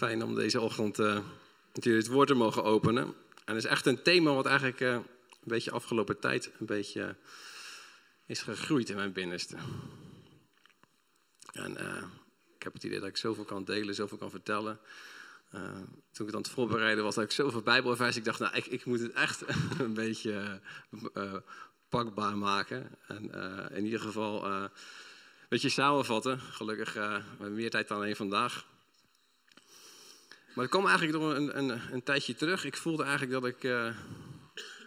[0.00, 1.18] Fijn om deze ochtend uh,
[1.72, 3.04] het woord te mogen openen.
[3.44, 5.04] En het is echt een thema wat eigenlijk uh, een
[5.40, 7.08] beetje afgelopen tijd een beetje uh,
[8.26, 9.56] is gegroeid in mijn binnenste.
[11.52, 11.72] En
[12.56, 14.80] ik heb het idee dat ik zoveel kan delen, zoveel kan vertellen.
[15.50, 15.60] toen
[16.12, 18.16] ik het aan het voorbereiden was, had ik zoveel bijbelvers.
[18.16, 19.44] Ik dacht, nou, ik, ik moet het echt
[19.78, 20.60] een beetje
[21.88, 22.98] pakbaar maken.
[23.06, 23.30] En
[23.74, 24.70] in ieder geval een
[25.48, 26.40] beetje samenvatten.
[26.40, 26.96] Gelukkig
[27.38, 28.68] meer tijd dan alleen vandaag.
[30.54, 32.64] Maar dat kwam eigenlijk door een, een, een, tijdje terug.
[32.64, 33.84] Ik voelde eigenlijk dat ik uh,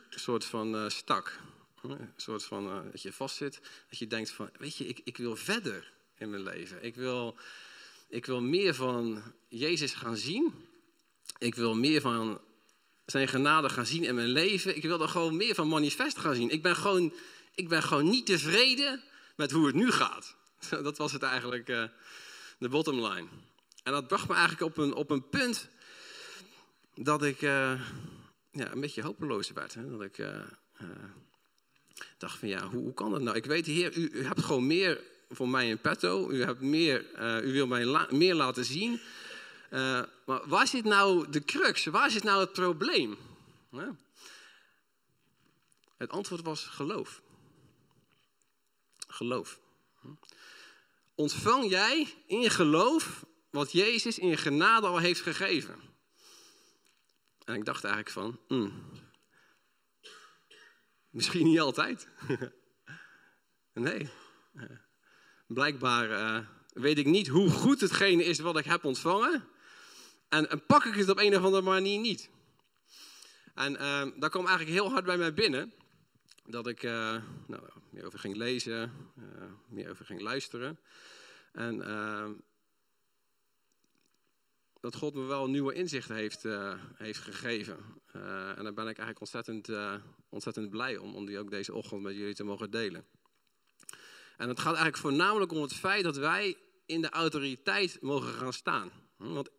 [0.09, 1.39] een soort van uh, stak.
[1.81, 3.59] Een soort van uh, dat je vastzit.
[3.89, 6.83] Dat je denkt van, weet je, ik, ik wil verder in mijn leven.
[6.83, 7.37] Ik wil,
[8.07, 10.53] ik wil meer van Jezus gaan zien.
[11.37, 12.41] Ik wil meer van
[13.05, 14.75] zijn genade gaan zien in mijn leven.
[14.75, 16.49] Ik wil er gewoon meer van manifest gaan zien.
[16.49, 17.13] Ik ben gewoon,
[17.55, 19.03] ik ben gewoon niet tevreden
[19.35, 20.35] met hoe het nu gaat.
[20.69, 21.65] Dat was het eigenlijk,
[22.57, 23.27] de bottom line.
[23.83, 25.69] En dat bracht me eigenlijk op een, op een punt
[26.95, 27.81] dat ik uh,
[28.51, 29.73] ja, een beetje hopeloos werd.
[29.73, 29.89] Hè?
[29.89, 30.27] Dat ik uh,
[30.81, 30.87] uh,
[32.17, 33.35] dacht van ja, hoe, hoe kan dat nou?
[33.35, 36.29] Ik weet, Heer, u, u, hebt gewoon meer voor mij in petto.
[36.29, 37.05] U, hebt meer,
[37.43, 39.01] u wil mij meer laten zien.
[40.25, 41.85] maar waar zit nou de crux?
[41.85, 43.17] Waar zit nou het probleem?
[45.97, 47.21] Het antwoord was geloof.
[49.07, 49.59] Geloof.
[51.15, 55.75] Ontvang jij in geloof wat Jezus in genade al heeft gegeven.
[57.45, 58.83] En ik dacht eigenlijk van, hmm,
[61.09, 62.07] misschien niet altijd.
[63.73, 64.09] nee,
[65.47, 69.47] blijkbaar uh, weet ik niet hoe goed hetgene is wat ik heb ontvangen.
[70.29, 72.29] En, en pak ik het op een of andere manier niet.
[73.55, 75.73] En uh, dat kwam eigenlijk heel hard bij mij binnen.
[76.45, 76.91] Dat ik uh,
[77.47, 79.11] nou, meer over ging lezen,
[79.67, 80.79] meer over ging luisteren.
[81.51, 81.81] En
[84.83, 87.77] dat God me wel nieuwe inzichten heeft, uh, heeft gegeven.
[88.15, 89.95] Uh, en daar ben ik eigenlijk ontzettend, uh,
[90.29, 93.05] ontzettend blij om, om die ook deze ochtend met jullie te mogen delen.
[94.37, 98.53] En het gaat eigenlijk voornamelijk om het feit dat wij in de autoriteit mogen gaan
[98.53, 98.91] staan.
[99.17, 99.49] Want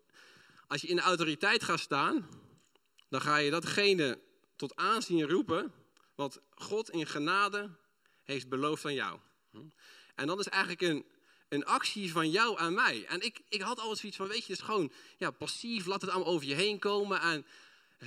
[0.66, 2.28] als je in de autoriteit gaat staan,
[3.08, 4.20] dan ga je datgene
[4.56, 5.72] tot aanzien roepen
[6.14, 7.70] wat God in genade
[8.22, 9.18] heeft beloofd aan jou.
[10.14, 11.04] En dat is eigenlijk een,
[11.54, 13.04] een actie van jou aan mij.
[13.06, 16.10] En ik, ik had altijd zoiets van, weet je, is gewoon ja, passief, laat het
[16.10, 17.20] allemaal over je heen komen.
[17.20, 17.47] En,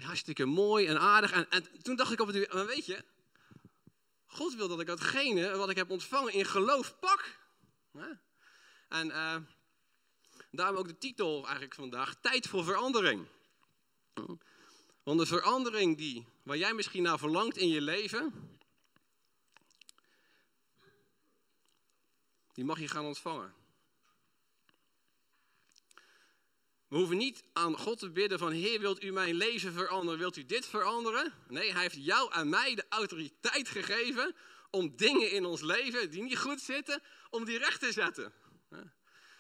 [0.02, 1.32] hartstikke mooi en aardig.
[1.32, 3.04] En, en toen dacht ik op het maar weet je,
[4.26, 7.38] God wil dat ik datgene wat ik heb ontvangen in geloof pak.
[8.90, 9.36] En uh,
[10.52, 13.26] daarom ook de titel eigenlijk vandaag, Tijd voor verandering.
[15.04, 18.57] Want de verandering die, waar jij misschien naar verlangt in je leven,
[22.58, 23.54] die mag je gaan ontvangen.
[26.88, 30.20] We hoeven niet aan God te bidden van, Heer, wilt u mijn leven veranderen?
[30.20, 31.34] Wilt u dit veranderen?
[31.48, 34.36] Nee, hij heeft jou en mij de autoriteit gegeven
[34.72, 38.34] om dingen in ons leven die niet goed zitten, om die recht te zetten.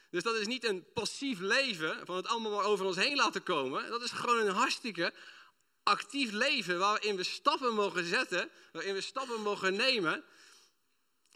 [0.09, 3.44] Dus dat is niet een passief leven, van het allemaal maar over ons heen laten
[3.44, 3.89] komen.
[3.89, 5.13] Dat is gewoon een hartstikke
[5.84, 10.23] actief leven waarin we stappen mogen zetten, waarin we stappen mogen nemen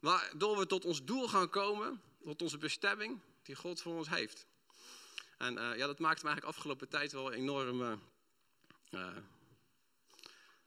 [0.01, 4.47] Waardoor we tot ons doel gaan komen, tot onze bestemming die God voor ons heeft.
[5.37, 7.93] En uh, ja, dat maakte me eigenlijk afgelopen tijd wel enorm uh,
[8.91, 9.17] uh,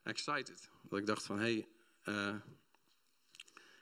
[0.02, 0.68] excited.
[0.82, 1.66] Dat ik dacht van, hé,
[2.02, 2.40] hey,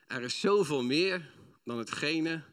[0.07, 1.33] er is zoveel meer
[1.65, 2.45] dan hetgene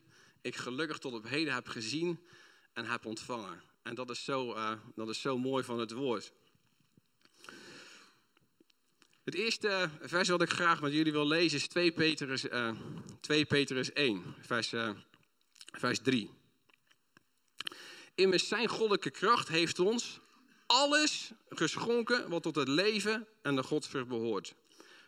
[0.41, 2.27] ik gelukkig tot op heden heb gezien
[2.73, 3.63] en heb ontvangen.
[3.81, 4.55] En dat is zo,
[4.95, 6.33] dat is zo mooi van het woord.
[9.29, 12.71] Het eerste vers wat ik graag met jullie wil lezen is 2 Petrus, uh,
[13.19, 14.89] 2 Petrus 1, vers, uh,
[15.71, 16.29] vers 3.
[18.15, 20.19] Immers zijn goddelijke kracht heeft ons
[20.65, 24.55] alles geschonken wat tot het leven en de godsvrucht behoort.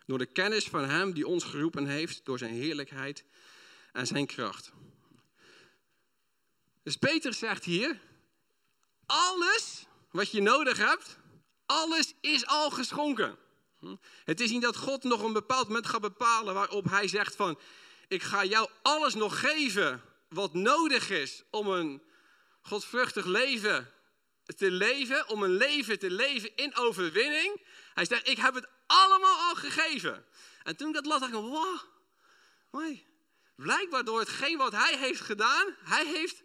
[0.06, 3.24] Door de kennis van hem die ons geroepen heeft door zijn heerlijkheid
[3.92, 4.72] en zijn kracht.
[6.84, 8.00] Dus Petrus zegt hier,
[9.06, 11.18] alles wat je nodig hebt,
[11.66, 13.38] alles is al geschonken.
[13.82, 13.96] Hm?
[14.24, 17.60] Het is niet dat God nog een bepaald moment gaat bepalen waarop hij zegt van,
[18.08, 22.04] ik ga jou alles nog geven wat nodig is om een
[22.62, 23.94] godvruchtig leven
[24.46, 27.62] te leven, om een leven te leven in overwinning.
[27.94, 30.26] Hij zegt, ik heb het allemaal al gegeven.
[30.64, 31.80] En toen ik dat las, dacht ik, wow,
[32.72, 33.06] mooi.
[33.56, 36.44] Blijkbaar door hetgeen wat hij heeft gedaan, hij heeft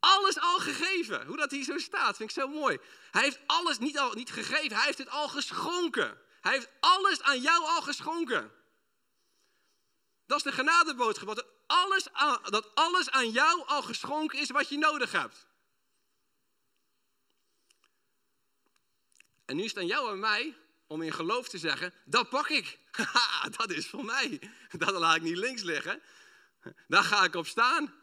[0.00, 1.26] alles al gegeven.
[1.26, 2.78] Hoe dat hier zo staat, vind ik zo mooi.
[3.10, 6.18] Hij heeft alles niet, al, niet gegeven, hij heeft het al geschonken.
[6.46, 8.52] Hij heeft alles aan jou al geschonken.
[10.26, 11.34] Dat is de genadeboodschap.
[11.34, 15.46] Dat alles, aan, dat alles aan jou al geschonken is wat je nodig hebt.
[19.44, 20.56] En nu is het aan jou en mij
[20.86, 22.78] om in geloof te zeggen, dat pak ik.
[23.56, 24.50] Dat is voor mij.
[24.78, 26.02] Dat laat ik niet links liggen.
[26.88, 27.94] Daar ga ik op staan.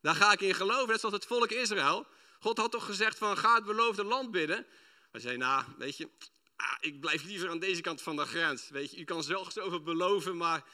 [0.00, 2.06] Daar ga ik in geloven, net zoals het volk Israël.
[2.40, 4.66] God had toch gezegd van ga het beloofde land bidden.
[5.10, 6.10] Hij zei, nou, weet je,
[6.62, 8.68] ah, ik blijf liever aan deze kant van de grens.
[8.68, 10.64] Weet je, u kan zelfs zoveel beloven, maar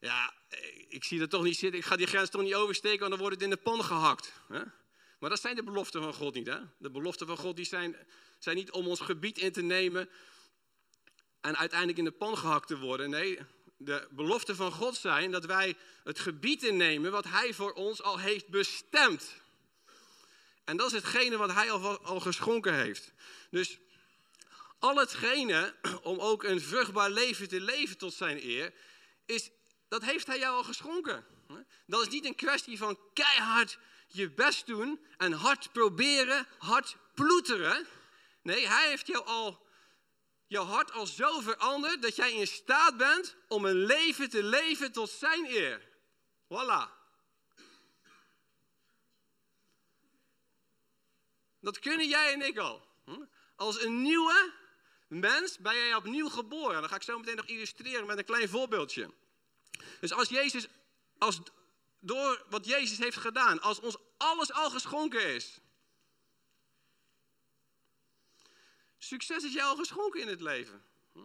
[0.00, 0.34] ja,
[0.88, 1.80] ik zie dat toch niet zitten.
[1.80, 4.32] Ik ga die grens toch niet oversteken, want dan wordt het in de pan gehakt.
[4.48, 4.62] Hè?
[5.18, 6.46] Maar dat zijn de beloften van God niet.
[6.46, 6.58] Hè?
[6.78, 7.96] De beloften van God die zijn,
[8.38, 10.08] zijn niet om ons gebied in te nemen
[11.40, 13.10] en uiteindelijk in de pan gehakt te worden.
[13.10, 13.38] Nee,
[13.76, 18.18] de beloften van God zijn dat wij het gebied innemen wat Hij voor ons al
[18.18, 19.36] heeft bestemd.
[20.64, 23.12] En dat is hetgene wat Hij al, al geschonken heeft.
[23.50, 23.78] Dus
[24.78, 28.72] al hetgene om ook een vruchtbaar leven te leven tot zijn eer,
[29.26, 29.50] is,
[29.88, 31.26] dat heeft Hij jou al geschonken.
[31.86, 37.86] Dat is niet een kwestie van keihard je best doen en hard proberen, hard ploeteren.
[38.42, 39.66] Nee, Hij heeft jou al
[40.46, 44.92] jouw hart al zo veranderd dat jij in staat bent om een leven te leven
[44.92, 45.88] tot zijn eer.
[46.44, 46.96] Voilà.
[51.60, 52.86] Dat kunnen jij en ik al.
[53.04, 53.24] Hm?
[53.56, 54.52] Als een nieuwe
[55.08, 56.80] mens ben jij opnieuw geboren.
[56.80, 59.10] Dat ga ik zo meteen nog illustreren met een klein voorbeeldje.
[60.00, 60.66] Dus als Jezus,
[61.18, 61.40] als
[62.00, 65.60] door wat Jezus heeft gedaan, als ons alles al geschonken is,
[68.98, 70.82] Succes is jou al geschonken in het leven.
[71.12, 71.20] Hm?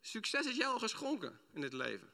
[0.00, 2.12] Succes is jou al geschonken in het leven.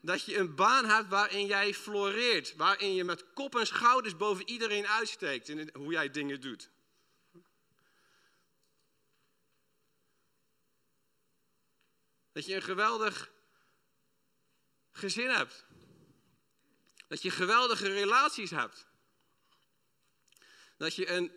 [0.00, 2.56] Dat je een baan hebt waarin jij floreert.
[2.56, 6.70] Waarin je met kop en schouders boven iedereen uitsteekt in hoe jij dingen doet.
[12.38, 13.30] Dat je een geweldig
[14.90, 15.64] gezin hebt.
[17.08, 18.86] Dat je geweldige relaties hebt.
[20.76, 21.32] Dat je een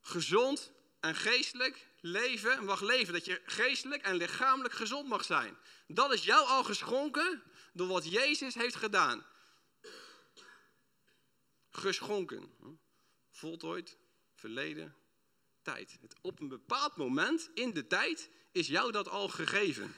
[0.00, 3.12] gezond en geestelijk leven mag leven.
[3.12, 5.56] Dat je geestelijk en lichamelijk gezond mag zijn.
[5.86, 9.26] Dat is jou al geschonken door wat Jezus heeft gedaan.
[11.70, 12.52] Geschonken.
[13.30, 13.96] Voltooid,
[14.34, 14.96] verleden,
[15.62, 15.98] tijd.
[16.20, 19.94] Op een bepaald moment in de tijd is jou dat al gegeven.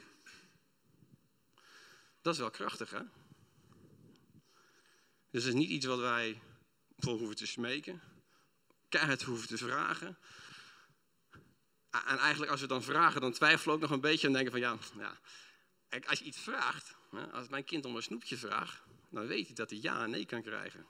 [2.21, 3.01] Dat is wel krachtig, hè?
[5.31, 6.41] Dus het is niet iets wat wij
[6.97, 8.01] voor hoeven te smeken
[8.89, 10.17] keihard hoeven te vragen.
[11.89, 14.51] En eigenlijk als we dan vragen, dan twijfelen we ook nog een beetje en denken
[14.51, 15.19] van ja,
[16.07, 16.95] als je iets vraagt,
[17.31, 20.25] als mijn kind om een snoepje vraagt, dan weet hij dat hij ja en nee
[20.25, 20.85] kan krijgen.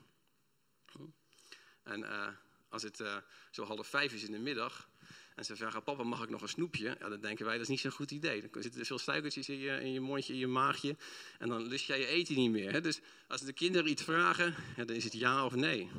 [1.83, 2.27] En uh,
[2.69, 3.17] als het uh,
[3.51, 4.89] zo half vijf is in de middag
[5.39, 6.97] en ze vragen, papa mag ik nog een snoepje?
[6.99, 8.49] Ja, dan denken wij, dat is niet zo'n goed idee.
[8.51, 10.95] Dan zitten er veel suikertjes in je, in je mondje, in je maagje
[11.37, 12.71] en dan lust jij je eten niet meer.
[12.71, 12.81] Hè?
[12.81, 15.89] Dus als de kinderen iets vragen, dan is het ja of nee.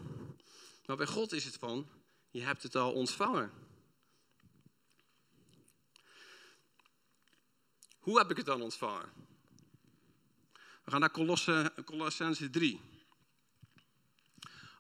[0.86, 1.88] Maar bij God is het van,
[2.30, 3.50] je hebt het al ontvangen.
[7.98, 9.08] Hoe heb ik het dan ontvangen?
[10.84, 12.80] We gaan naar Colosse, Colossense 3.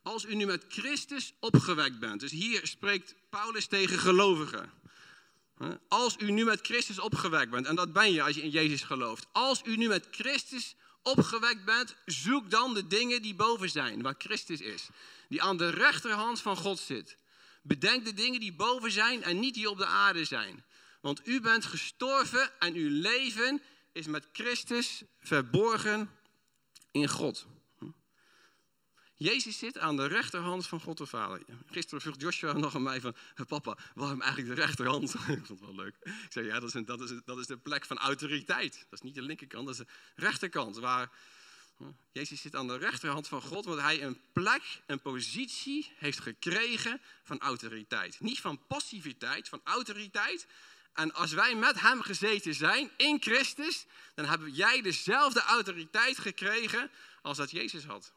[0.02, 4.72] Als u nu met Christus opgewekt bent, dus hier spreekt Paulus tegen gelovigen.
[5.88, 8.82] Als u nu met Christus opgewekt bent, en dat ben je als je in Jezus
[8.82, 9.26] gelooft.
[9.32, 14.14] Als u nu met Christus opgewekt bent, zoek dan de dingen die boven zijn, waar
[14.18, 14.88] Christus is.
[15.28, 17.16] Die aan de rechterhand van God zit.
[17.62, 20.64] Bedenk de dingen die boven zijn en niet die op de aarde zijn.
[21.00, 26.10] Want u bent gestorven en uw leven is met Christus verborgen
[26.90, 27.46] in God.
[29.22, 31.42] Jezus zit aan de rechterhand van God de Vader.
[31.70, 33.14] Gisteren vroeg Joshua nog aan mij van,
[33.48, 35.14] papa, waarom eigenlijk de rechterhand?
[35.14, 35.96] Ik vond het wel leuk.
[36.02, 38.72] Ik zei, ja, dat is, dat, is, dat is de plek van autoriteit.
[38.72, 40.76] Dat is niet de linkerkant, dat is de rechterkant.
[40.76, 41.10] Waar
[42.12, 47.00] Jezus zit aan de rechterhand van God, want hij een plek, een positie heeft gekregen
[47.22, 48.20] van autoriteit.
[48.20, 50.46] Niet van passiviteit, van autoriteit.
[50.94, 56.90] En als wij met hem gezeten zijn in Christus, dan hebben jij dezelfde autoriteit gekregen
[57.22, 58.12] als dat Jezus had.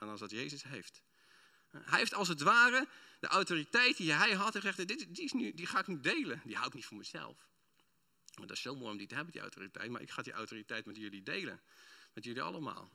[0.00, 1.02] En als dat Jezus heeft.
[1.70, 2.88] Hij heeft als het ware
[3.20, 6.00] de autoriteit die hij had en gezegd, dit, die, is nu, die ga ik nu
[6.00, 6.40] delen.
[6.44, 7.48] Die hou ik niet voor mezelf.
[8.38, 9.90] Maar dat is zo mooi om die te hebben, die autoriteit.
[9.90, 11.60] Maar ik ga die autoriteit met jullie delen.
[12.12, 12.90] Met jullie allemaal.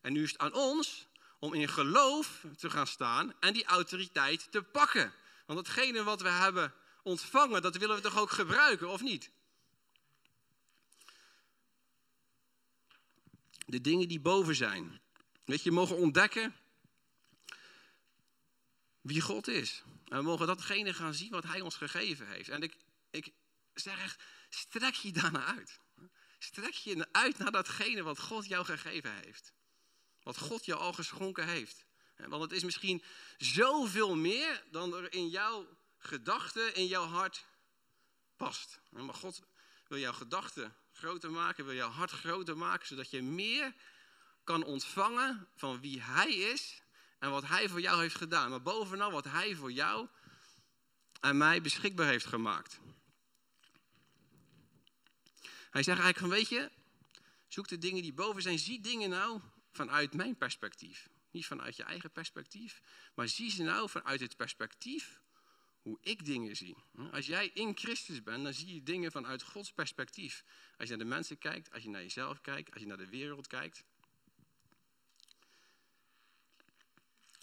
[0.00, 1.06] En nu is het aan ons
[1.38, 5.12] om in geloof te gaan staan en die autoriteit te pakken.
[5.46, 9.30] Want datgene wat we hebben ontvangen, dat willen we toch ook gebruiken, of niet?
[13.66, 15.00] De dingen die boven zijn.
[15.50, 16.56] Weet je, mogen ontdekken
[19.00, 19.82] wie God is.
[20.08, 22.48] En we mogen datgene gaan zien wat Hij ons gegeven heeft.
[22.48, 22.76] En ik,
[23.10, 23.32] ik
[23.74, 25.80] zeg echt, strek je daarna uit.
[26.38, 29.52] Strek je uit naar datgene wat God jou gegeven heeft.
[30.22, 31.84] Wat God jou al geschonken heeft.
[32.16, 33.02] Want het is misschien
[33.38, 35.66] zoveel meer dan er in jouw
[35.98, 37.44] gedachten, in jouw hart
[38.36, 38.80] past.
[38.90, 39.42] Maar God
[39.88, 43.74] wil jouw gedachten groter maken, wil jouw hart groter maken, zodat je meer
[44.50, 46.82] kan ontvangen van wie Hij is
[47.18, 48.50] en wat Hij voor jou heeft gedaan.
[48.50, 50.08] Maar bovenal wat Hij voor jou
[51.20, 52.80] en mij beschikbaar heeft gemaakt.
[55.70, 56.70] Hij zegt eigenlijk van, weet je,
[57.48, 58.58] zoek de dingen die boven zijn.
[58.58, 59.40] Zie dingen nou
[59.72, 61.08] vanuit mijn perspectief.
[61.30, 62.80] Niet vanuit je eigen perspectief,
[63.14, 65.20] maar zie ze nou vanuit het perspectief
[65.82, 66.76] hoe ik dingen zie.
[67.12, 70.44] Als jij in Christus bent, dan zie je dingen vanuit Gods perspectief.
[70.78, 73.08] Als je naar de mensen kijkt, als je naar jezelf kijkt, als je naar de
[73.08, 73.84] wereld kijkt.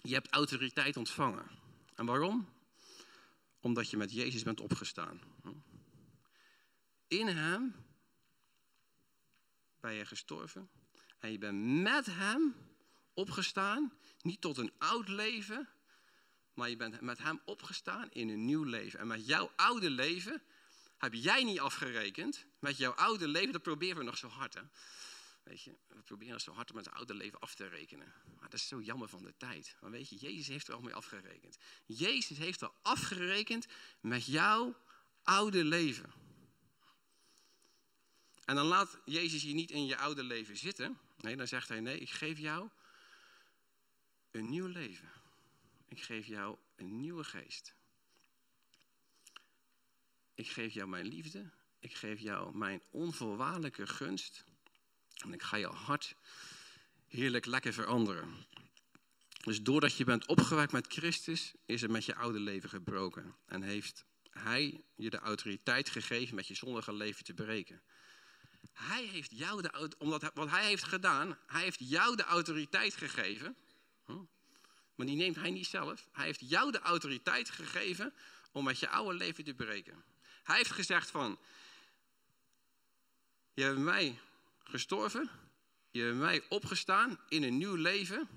[0.03, 1.49] Je hebt autoriteit ontvangen.
[1.95, 2.49] En waarom?
[3.59, 5.21] Omdat je met Jezus bent opgestaan.
[7.07, 7.75] In Hem
[9.79, 10.69] ben je gestorven.
[11.19, 12.55] En je bent met Hem
[13.13, 13.93] opgestaan.
[14.21, 15.69] Niet tot een oud leven,
[16.53, 18.99] maar je bent met Hem opgestaan in een nieuw leven.
[18.99, 20.41] En met jouw oude leven
[20.97, 22.45] heb jij niet afgerekend.
[22.59, 24.53] Met jouw oude leven, dat proberen we nog zo hard.
[24.53, 24.61] Hè?
[25.47, 28.13] Weet je, we proberen zo hard om het oude leven af te rekenen.
[28.39, 29.75] Maar dat is zo jammer van de tijd.
[29.81, 31.57] Maar weet je, Jezus heeft er al mee afgerekend.
[31.85, 33.67] Jezus heeft al afgerekend
[34.01, 34.75] met jouw
[35.23, 36.11] oude leven.
[38.45, 40.97] En dan laat Jezus je niet in je oude leven zitten.
[41.17, 42.69] Nee, dan zegt hij, nee, ik geef jou
[44.31, 45.11] een nieuw leven.
[45.87, 47.75] Ik geef jou een nieuwe geest.
[50.33, 51.49] Ik geef jou mijn liefde.
[51.79, 54.45] Ik geef jou mijn onvoorwaardelijke gunst.
[55.17, 56.15] En ik ga jouw hart
[57.07, 58.45] heerlijk lekker veranderen.
[59.43, 63.35] Dus doordat je bent opgewekt met Christus, is er met je oude leven gebroken.
[63.45, 67.81] En heeft Hij je de autoriteit gegeven met je zondige leven te breken.
[68.73, 73.55] Hij heeft jou de, omdat wat hij heeft gedaan, hij heeft jou de autoriteit gegeven.
[74.95, 76.07] Maar die neemt hij niet zelf.
[76.11, 78.13] Hij heeft jou de autoriteit gegeven
[78.51, 80.03] om met je oude leven te breken.
[80.43, 81.39] Hij heeft gezegd van,
[83.53, 84.19] je hebt mij
[84.69, 85.29] gestorven,
[85.91, 88.27] je hebt mij opgestaan in een nieuw leven.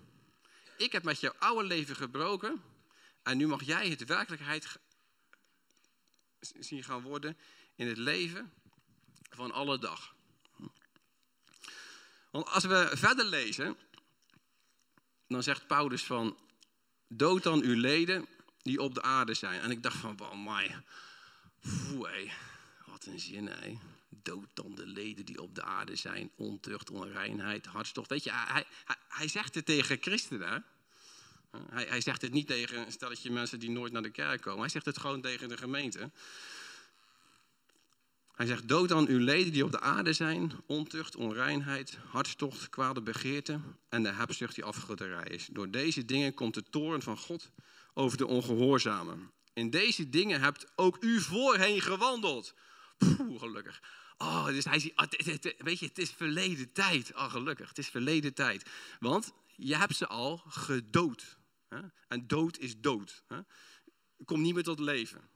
[0.76, 2.62] Ik heb met jouw oude leven gebroken
[3.22, 4.78] en nu mag jij het werkelijkheid
[6.40, 7.38] zien gaan worden
[7.74, 8.52] in het leven
[9.30, 10.14] van alle dag.
[12.30, 13.76] Want als we verder lezen,
[15.26, 16.38] dan zegt Paulus van,
[17.08, 18.26] dood dan uw leden
[18.62, 19.60] die op de aarde zijn.
[19.60, 20.82] En ik dacht van, wow, my,
[22.86, 23.78] wat een zin, hé.
[24.22, 28.10] Dood dan de leden die op de aarde zijn, ontucht, onreinheid, hartstocht.
[28.10, 30.64] Weet je, hij, hij, hij zegt het tegen christenen,
[31.70, 34.60] hij, hij, zegt het niet tegen stelletje mensen die nooit naar de kerk komen.
[34.60, 36.10] Hij zegt het gewoon tegen de gemeente.
[38.32, 43.00] Hij zegt, dood dan uw leden die op de aarde zijn, ontucht, onreinheid, hartstocht, kwade
[43.00, 45.48] begeerte en de hebzucht die afgoderij is.
[45.52, 47.50] Door deze dingen komt de toren van God
[47.94, 49.30] over de ongehoorzamen.
[49.52, 52.54] In deze dingen hebt ook u voorheen gewandeld.
[52.98, 53.82] Poeh, gelukkig.
[54.22, 55.08] Oh, dus hij ziet, ah,
[55.58, 57.14] weet je, het is verleden tijd.
[57.14, 58.70] Oh, gelukkig, het is verleden tijd.
[58.98, 61.38] Want je hebt ze al gedood.
[62.08, 63.22] En dood is dood.
[64.24, 65.28] Komt niet meer tot leven.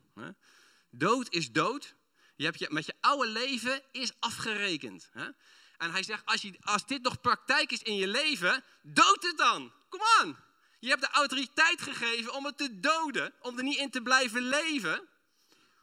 [0.90, 1.94] Dood is dood.
[2.36, 5.08] Je hebt je, met je oude leven is afgerekend.
[5.12, 5.28] Hè?
[5.76, 9.38] En hij zegt, als, je, als dit nog praktijk is in je leven, dood het
[9.38, 9.72] dan.
[9.88, 10.36] Kom aan.
[10.78, 14.42] Je hebt de autoriteit gegeven om het te doden, om er niet in te blijven
[14.42, 15.08] leven,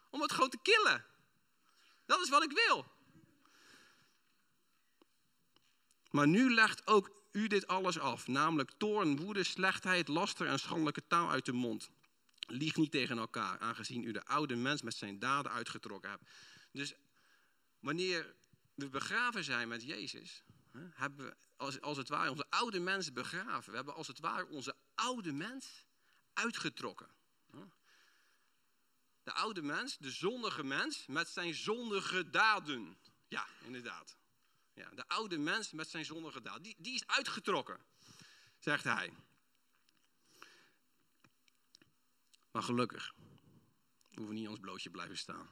[0.10, 1.06] om het gewoon te killen.
[2.12, 2.86] Dat is wat ik wil.
[6.10, 11.08] Maar nu legt ook u dit alles af, namelijk toorn, woede, slechtheid, laster en schandelijke
[11.08, 11.90] taal uit de mond.
[12.48, 16.24] Lieg niet tegen elkaar, aangezien u de oude mens met zijn daden uitgetrokken hebt.
[16.72, 16.94] Dus
[17.80, 18.36] wanneer
[18.74, 20.44] we begraven zijn met Jezus,
[20.94, 23.70] hebben we als, als het ware onze oude mens begraven.
[23.70, 25.86] We hebben als het ware onze oude mens
[26.34, 27.08] uitgetrokken.
[29.24, 32.98] De oude mens, de zondige mens met zijn zondige daden.
[33.28, 34.18] Ja, inderdaad.
[34.74, 36.62] Ja, de oude mens met zijn zondige daden.
[36.62, 37.80] Die, die is uitgetrokken,
[38.60, 39.14] zegt hij.
[42.52, 43.14] Maar gelukkig,
[44.10, 45.50] we hoeven niet ons blootje blijven staan.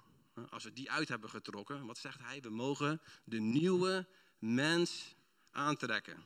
[0.49, 2.41] Als we die uit hebben getrokken, wat zegt hij?
[2.41, 4.07] We mogen de nieuwe
[4.37, 5.15] mens
[5.51, 6.23] aantrekken.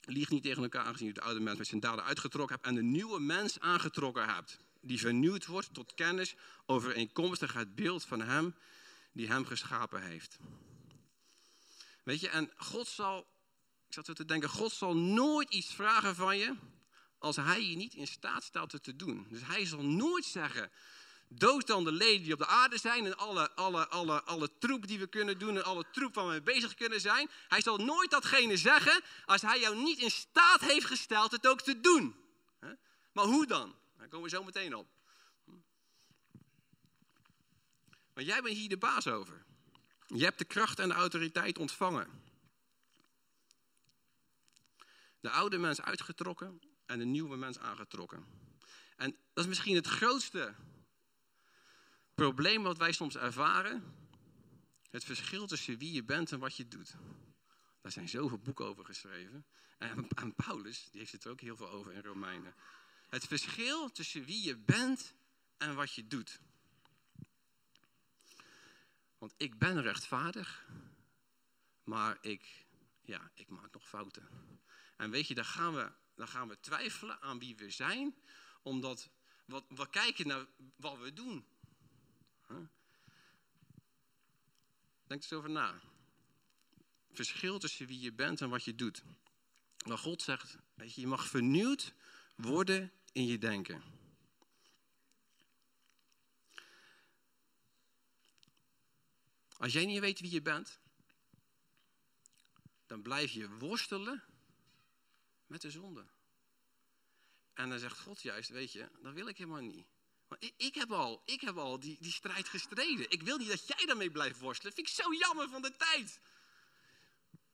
[0.00, 2.74] Lieg niet tegen elkaar, aangezien je de oude mens met zijn daden uitgetrokken hebt en
[2.74, 4.58] de nieuwe mens aangetrokken hebt.
[4.86, 6.34] Die vernieuwd wordt tot kennis
[6.66, 8.54] overeenkomstig het beeld van hem
[9.12, 10.38] die hem geschapen heeft.
[12.02, 13.26] Weet je, en God zal,
[13.86, 16.54] ik zat zo te denken, God zal nooit iets vragen van je
[17.18, 19.26] als hij je niet in staat stelt het te doen.
[19.28, 20.70] Dus hij zal nooit zeggen,
[21.28, 24.86] dood dan de leden die op de aarde zijn en alle, alle, alle, alle troep
[24.86, 27.30] die we kunnen doen en alle troep waar we mee bezig kunnen zijn.
[27.48, 31.60] Hij zal nooit datgene zeggen als hij jou niet in staat heeft gesteld het ook
[31.60, 32.14] te doen.
[33.12, 33.74] Maar hoe dan?
[33.96, 34.88] Daar komen we zo meteen op.
[38.14, 39.44] Maar jij bent hier de baas over.
[40.06, 42.22] Je hebt de kracht en de autoriteit ontvangen.
[45.20, 48.26] De oude mens uitgetrokken en de nieuwe mens aangetrokken.
[48.96, 50.54] En dat is misschien het grootste
[52.14, 53.94] probleem wat wij soms ervaren.
[54.90, 56.94] Het verschil tussen wie je bent en wat je doet.
[57.80, 59.46] Daar zijn zoveel boeken over geschreven.
[59.78, 62.54] En, en Paulus die heeft het er ook heel veel over in Romeinen.
[63.14, 65.14] Het verschil tussen wie je bent
[65.56, 66.40] en wat je doet.
[69.18, 70.66] Want ik ben rechtvaardig,
[71.84, 72.66] maar ik,
[73.02, 74.28] ja, ik maak nog fouten.
[74.96, 78.14] En weet je, dan gaan we, dan gaan we twijfelen aan wie we zijn,
[78.62, 79.10] omdat
[79.46, 81.46] wat, we kijken naar wat we doen.
[85.06, 85.80] Denk eens over na.
[87.12, 89.02] Verschil tussen wie je bent en wat je doet.
[89.86, 91.94] Maar God zegt, weet je, je mag vernieuwd
[92.36, 93.82] worden in je denken.
[99.56, 100.78] Als jij niet weet wie je bent,
[102.86, 104.22] dan blijf je worstelen
[105.46, 106.06] met de zonde.
[107.54, 109.86] En dan zegt God juist, weet je, dat wil ik helemaal niet.
[110.28, 113.10] Want ik, ik heb al, ik heb al die, die strijd gestreden.
[113.10, 114.74] Ik wil niet dat jij daarmee blijft worstelen.
[114.74, 116.20] Vind ik zo jammer van de tijd.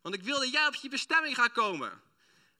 [0.00, 2.02] Want ik wil dat jij op je bestemming gaat komen.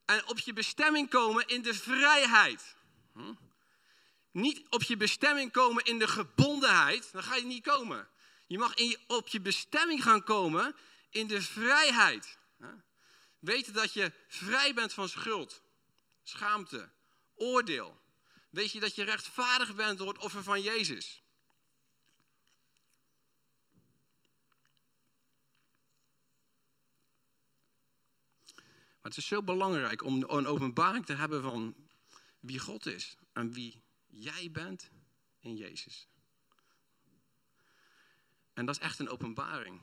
[0.05, 2.79] En op je bestemming komen in de vrijheid.
[3.13, 3.35] Hm?
[4.31, 7.13] Niet op je bestemming komen in de gebondenheid.
[7.13, 8.09] Dan ga je niet komen.
[8.47, 10.77] Je mag in je, op je bestemming gaan komen
[11.11, 12.39] in de vrijheid.
[13.39, 15.63] Weten dat je vrij bent van schuld,
[16.23, 16.91] schaamte,
[17.35, 18.01] oordeel.
[18.51, 21.23] Weet je dat je rechtvaardig bent door het offer van Jezus.
[29.03, 31.75] Het is zo belangrijk om een openbaring te hebben van
[32.41, 34.91] wie God is en wie jij bent
[35.41, 36.09] in Jezus.
[38.53, 39.81] En dat is echt een openbaring.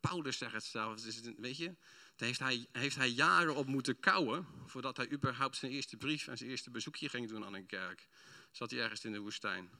[0.00, 1.02] Paulus zegt het zelf,
[1.36, 1.74] weet je,
[2.16, 6.26] daar heeft hij, heeft hij jaren op moeten kouwen voordat hij überhaupt zijn eerste brief
[6.26, 8.08] en zijn eerste bezoekje ging doen aan een kerk.
[8.50, 9.70] Zat hij ergens in de woestijn.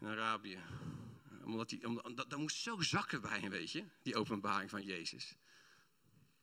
[0.00, 0.62] In Arabië.
[1.44, 5.34] Omdat hij, omdat, dat, moest zo zakken bij hem, weet je, die openbaring van Jezus.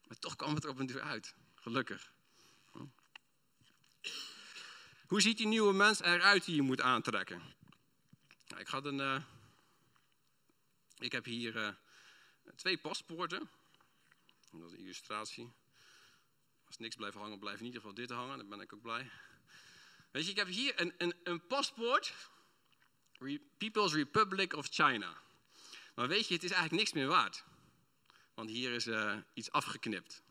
[0.08, 1.36] Maar toch kwam het er op een duur uit.
[1.56, 2.14] Gelukkig.
[5.08, 7.42] Hoe ziet die nieuwe mens eruit die je moet aantrekken?
[8.48, 9.24] Nou, ik, had een, uh,
[10.98, 11.70] ik heb hier uh,
[12.56, 13.50] twee paspoorten.
[14.52, 15.52] Dat is een illustratie.
[16.66, 18.38] Als niks blijft hangen, blijft in ieder geval dit hangen.
[18.38, 19.12] Dan ben ik ook blij.
[20.12, 22.14] Weet je, ik heb hier een, een, een paspoort.
[23.58, 25.22] People's Republic of China.
[25.96, 27.44] Maar weet je, het is eigenlijk niks meer waard.
[28.34, 30.24] Want hier is uh, iets afgeknipt.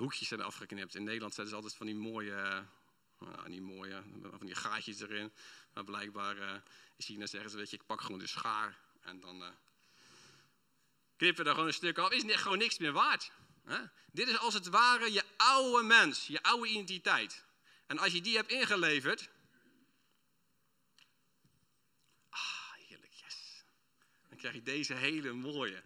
[0.00, 0.94] Hoekjes zijn afgeknipt.
[0.94, 2.30] In Nederland zetten ze altijd van die mooie,
[3.22, 5.32] uh, nou, niet mooie, van die gaatjes erin.
[5.74, 6.52] Maar blijkbaar uh,
[6.96, 9.54] in China zeggen ze, weet je, ik pak gewoon de schaar en dan
[11.16, 12.10] knippen er gewoon een stuk af.
[12.10, 13.32] Is net gewoon niks meer waard.
[14.12, 17.44] Dit is als het ware je oude mens, je oude identiteit.
[17.86, 19.28] En als je die hebt ingeleverd.
[22.28, 23.64] Ah, heerlijk, yes.
[24.28, 25.82] Dan krijg je deze hele mooie.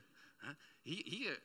[0.83, 1.43] Hier, hier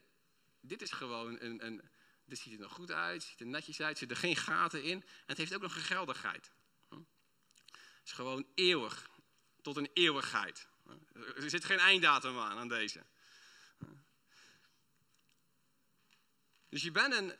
[0.61, 1.81] dit is gewoon een, een.
[2.29, 5.01] Dit ziet er nog goed uit, ziet er netjes uit, zit er geen gaten in.
[5.01, 6.51] En het heeft ook nog een geldigheid.
[6.89, 9.09] Het is gewoon eeuwig,
[9.61, 10.67] tot een eeuwigheid.
[11.35, 13.03] Er zit geen einddatum aan, aan deze.
[16.69, 17.35] Dus je bent een,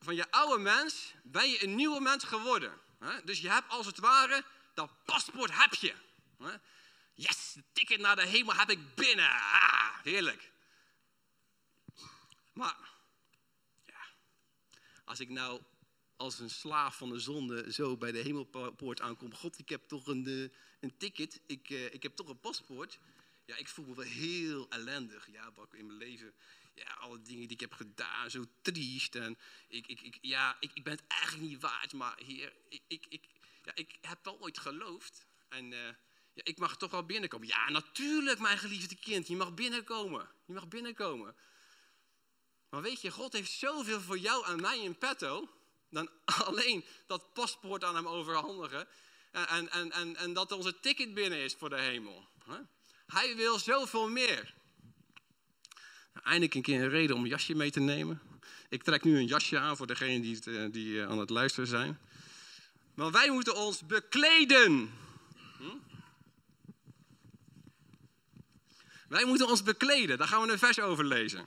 [0.00, 2.80] van je oude mens, ben je een nieuwe mens geworden.
[3.24, 5.94] Dus je hebt als het ware, dat paspoort heb je.
[7.14, 9.30] Yes, de ticket naar de hemel heb ik binnen.
[9.30, 10.50] Ah, heerlijk.
[12.52, 12.76] Maar,
[15.08, 15.60] als ik nou
[16.16, 19.34] als een slaaf van de zonde zo bij de hemelpoort aankom.
[19.34, 22.98] God, ik heb toch een, eh, een ticket, ik, uh, ik heb toch een paspoort.
[23.44, 25.28] Ja, ik voel me wel heel ellendig.
[25.32, 26.34] Ja, bak in mijn leven
[26.74, 29.14] ja, alle dingen die ik heb gedaan, zo triest.
[29.14, 32.82] En ik, ik, ik, ja, ik, ik ben het eigenlijk niet waard, maar heer, ik,
[32.86, 33.24] ik, ik,
[33.64, 35.26] ja, ik heb wel ooit geloofd.
[35.48, 35.78] En uh,
[36.32, 37.46] ja, ik mag toch wel binnenkomen.
[37.46, 40.28] Ja, natuurlijk, mijn geliefde kind, je mag binnenkomen.
[40.46, 41.34] Je mag binnenkomen.
[42.70, 45.48] Maar weet je, God heeft zoveel voor jou en mij in petto.
[45.90, 46.08] Dan
[46.46, 48.88] alleen dat paspoort aan hem overhandigen.
[49.32, 52.28] En, en, en, en dat onze ticket binnen is voor de hemel.
[53.06, 54.54] Hij wil zoveel meer.
[56.12, 58.20] Nou, eindelijk een keer een reden om een jasje mee te nemen.
[58.68, 61.68] Ik trek nu een jasje aan voor degenen die, eh, die eh, aan het luisteren
[61.68, 61.98] zijn.
[62.94, 64.92] Maar wij moeten ons bekleden.
[65.58, 65.76] Hm?
[69.08, 70.18] Wij moeten ons bekleden.
[70.18, 71.46] Daar gaan we een vers over lezen.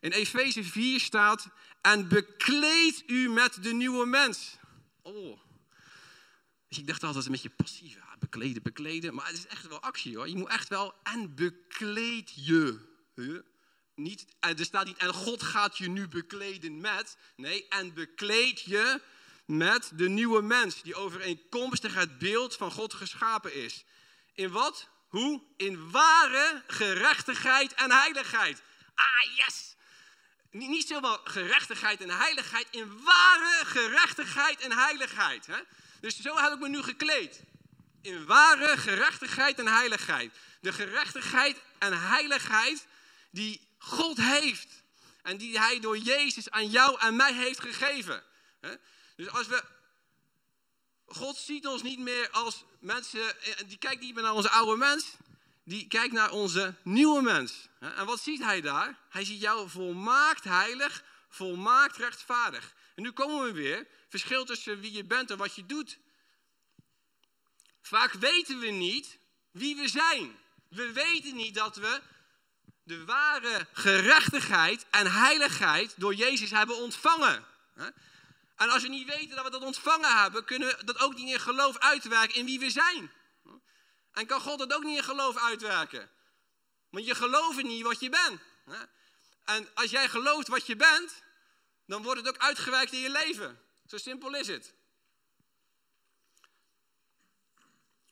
[0.00, 1.48] In Efeze 4 staat,
[1.80, 4.56] en bekleed u met de nieuwe mens.
[5.02, 5.40] Oh.
[6.68, 7.94] Dus ik dacht altijd een beetje passief.
[7.94, 9.14] Ja, bekleden, bekleden.
[9.14, 10.28] Maar het is echt wel actie hoor.
[10.28, 12.86] Je moet echt wel, en bekleed je.
[13.94, 17.16] Niet, er staat niet, en God gaat je nu bekleden met.
[17.36, 19.00] Nee, en bekleed je
[19.46, 20.82] met de nieuwe mens.
[20.82, 23.84] Die overeenkomstig het beeld van God geschapen is.
[24.34, 24.88] In wat?
[25.08, 25.42] Hoe?
[25.56, 28.62] In ware gerechtigheid en heiligheid.
[28.94, 29.67] Ah, yes!
[30.50, 35.46] Niet, zoveel gerechtigheid en heiligheid, in ware gerechtigheid en heiligheid.
[35.46, 35.58] Hè?
[36.00, 37.42] Dus zo heb ik me nu gekleed.
[38.02, 40.32] In ware gerechtigheid en heiligheid.
[40.60, 42.86] De gerechtigheid en heiligheid
[43.30, 44.82] die God heeft.
[45.22, 48.22] En die Hij door Jezus aan jou en mij heeft gegeven.
[49.16, 49.64] Dus als we.
[51.06, 53.42] God ziet ons niet meer als mensen.
[53.42, 55.04] Eh, die kijkt niet meer naar onze oude mens.
[55.68, 57.68] Die kijkt naar onze nieuwe mens.
[57.78, 58.98] En wat ziet hij daar?
[59.08, 62.74] Hij ziet jou volmaakt heilig, volmaakt rechtvaardig.
[62.94, 63.86] En nu komen we weer.
[64.08, 65.98] Verschil tussen wie je bent en wat je doet.
[67.82, 69.18] Vaak weten we niet
[69.50, 70.36] wie we zijn.
[70.68, 72.00] We weten niet dat we
[72.82, 77.44] de ware gerechtigheid en heiligheid door Jezus hebben ontvangen.
[78.56, 81.28] En als we niet weten dat we dat ontvangen hebben, kunnen we dat ook niet
[81.28, 83.10] in geloof uitwerken in wie we zijn.
[84.18, 86.10] En kan God dat ook niet in geloof uitwerken.
[86.90, 88.40] Want je gelooft niet wat je bent.
[89.44, 91.22] En als jij gelooft wat je bent,
[91.86, 93.60] dan wordt het ook uitgewerkt in je leven.
[93.86, 94.74] Zo simpel is het.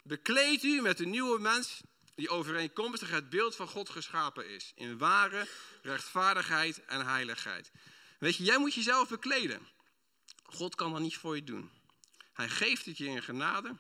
[0.03, 1.81] Bekleed u met de nieuwe mens
[2.15, 4.73] die overeenkomstig het beeld van God geschapen is.
[4.75, 5.49] In ware
[5.83, 7.71] rechtvaardigheid en heiligheid.
[8.19, 9.69] Weet je, jij moet jezelf bekleden.
[10.43, 11.71] God kan dat niet voor je doen.
[12.33, 13.77] Hij geeft het je in genade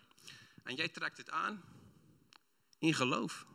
[0.62, 1.75] en jij trekt het aan
[2.78, 3.46] in geloof.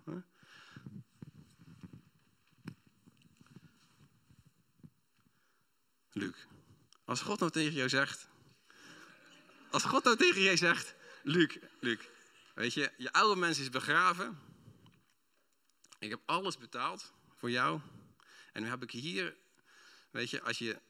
[6.11, 6.35] Luc,
[7.05, 8.27] als God nou tegen jou zegt,
[9.69, 11.99] als God nou tegen jij zegt, Luc, Luc,
[12.53, 14.39] weet je, je oude mens is begraven.
[15.99, 17.81] Ik heb alles betaald voor jou.
[18.53, 19.35] En nu heb ik hier,
[20.11, 20.81] weet je, als je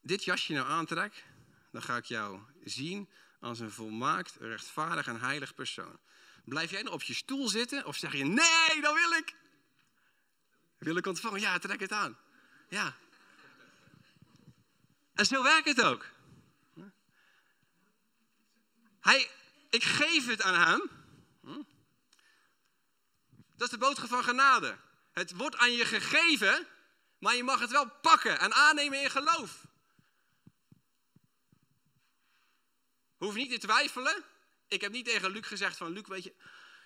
[0.00, 1.24] dit jasje nou aantrekt,
[1.70, 3.08] dan ga ik jou zien
[3.40, 5.98] als een volmaakt, rechtvaardig en heilig persoon.
[6.46, 9.34] Blijf jij nou op je stoel zitten of zeg je, nee, dat wil ik.
[10.78, 11.40] Wil ik ontvangen?
[11.40, 12.18] Ja, trek het aan.
[12.68, 12.96] Ja.
[15.14, 16.06] En zo werkt het ook.
[19.00, 19.30] Hij,
[19.70, 20.90] ik geef het aan hem.
[23.56, 24.78] Dat is de boodschap van genade.
[25.12, 26.66] Het wordt aan je gegeven,
[27.18, 29.66] maar je mag het wel pakken en aannemen in geloof.
[33.16, 34.24] Hoef niet te twijfelen.
[34.68, 36.34] Ik heb niet tegen Luc gezegd van, Luc, weet je,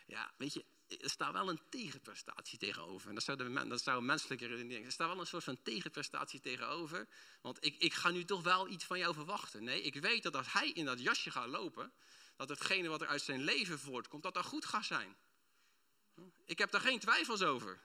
[0.06, 0.64] ja, weet je,
[0.98, 3.08] er staat wel een tegenprestatie tegenover.
[3.08, 7.08] En dat zou, de, zou menselijke redenering Er staat wel een soort van tegenprestatie tegenover.
[7.40, 9.64] Want ik, ik ga nu toch wel iets van jou verwachten.
[9.64, 11.92] Nee, ik weet dat als hij in dat jasje gaat lopen,
[12.36, 15.16] dat hetgene wat er uit zijn leven voortkomt, dat dat goed gaat zijn.
[16.44, 17.80] Ik heb daar geen twijfels over.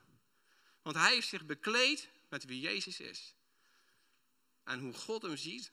[0.81, 3.34] Want hij heeft zich bekleed met wie Jezus is.
[4.63, 5.71] En hoe God hem ziet,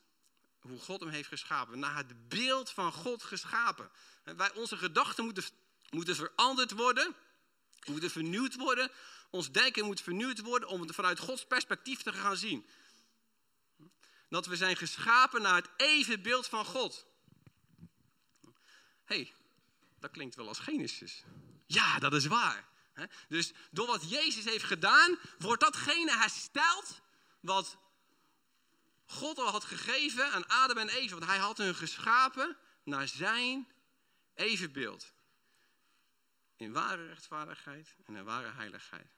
[0.63, 1.79] hoe God hem heeft geschapen.
[1.79, 3.91] Naar het beeld van God geschapen.
[4.25, 5.45] wij, onze gedachten moeten,
[5.91, 7.15] moeten veranderd worden.
[7.87, 8.91] Moeten vernieuwd worden.
[9.31, 12.67] Ons denken moet vernieuwd worden om het vanuit Gods perspectief te gaan zien.
[14.29, 17.07] Dat we zijn geschapen naar het evenbeeld van God.
[19.05, 19.33] hey,
[20.01, 21.25] dat klinkt wel als Genesis.
[21.67, 22.71] Ja, dat is waar.
[23.29, 27.01] Dus door wat Jezus heeft gedaan, wordt datgene hersteld
[27.41, 27.77] wat
[29.13, 31.15] God al had gegeven aan Adam en Eva.
[31.15, 33.69] Want hij had hun geschapen naar zijn
[34.35, 35.13] evenbeeld.
[36.57, 39.11] In ware rechtvaardigheid en in ware heiligheid.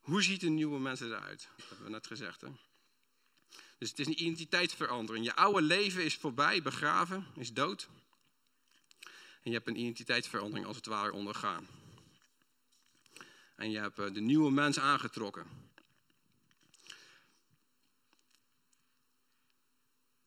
[0.00, 1.48] Hoe ziet een nieuwe mens eruit?
[1.56, 2.40] Dat hebben we net gezegd.
[2.40, 2.48] Hè?
[3.78, 5.24] Dus het is een identiteitsverandering.
[5.24, 7.88] Je oude leven is voorbij, begraven, is dood.
[9.42, 11.66] En je hebt een identiteitsverandering als het ware ondergaan.
[13.56, 15.67] En je hebt eh, de nieuwe mens aangetrokken.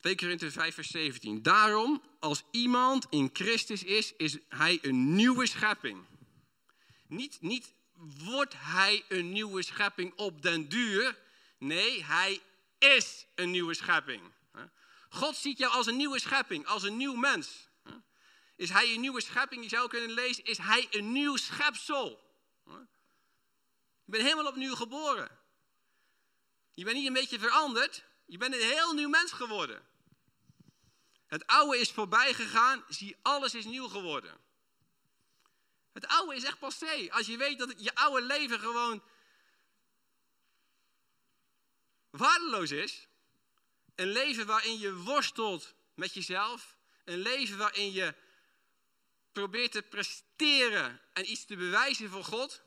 [0.01, 1.41] 2 Korinther 5 vers 17.
[1.41, 6.05] Daarom, als iemand in Christus is, is hij een nieuwe schepping.
[7.07, 7.73] Niet, niet
[8.23, 11.17] wordt hij een nieuwe schepping op den duur.
[11.57, 12.41] Nee, hij
[12.77, 14.21] is een nieuwe schepping.
[15.09, 17.69] God ziet jou als een nieuwe schepping, als een nieuw mens.
[18.55, 19.63] Is hij een nieuwe schepping?
[19.63, 22.19] Je zou kunnen lezen, is hij een nieuw schepsel?
[24.05, 25.39] Je bent helemaal opnieuw geboren.
[26.73, 28.03] Je bent niet een beetje veranderd.
[28.25, 29.89] Je bent een heel nieuw mens geworden.
[31.31, 34.37] Het oude is voorbij gegaan, zie alles is nieuw geworden.
[35.91, 37.07] Het oude is echt passé.
[37.11, 39.03] Als je weet dat je oude leven gewoon
[42.09, 43.07] waardeloos is.
[43.95, 46.77] Een leven waarin je worstelt met jezelf.
[47.05, 48.15] Een leven waarin je
[49.31, 52.61] probeert te presteren en iets te bewijzen voor God.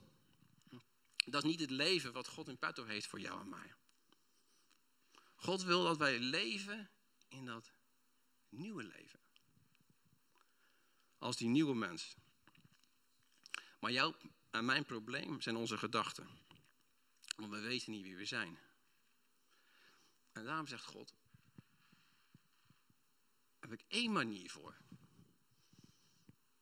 [1.25, 3.75] Dat is niet het leven wat God in petto heeft voor jou en mij.
[5.37, 6.91] God wil dat wij leven
[7.29, 7.73] in dat
[8.55, 9.21] nieuwe leven.
[11.19, 12.17] Als die nieuwe mens.
[13.81, 14.15] Maar jouw
[14.51, 16.29] en mijn probleem zijn onze gedachten.
[17.37, 18.59] Want we weten niet wie we zijn.
[20.33, 21.15] En daarom zegt God,
[23.61, 24.77] heb ik één manier voor.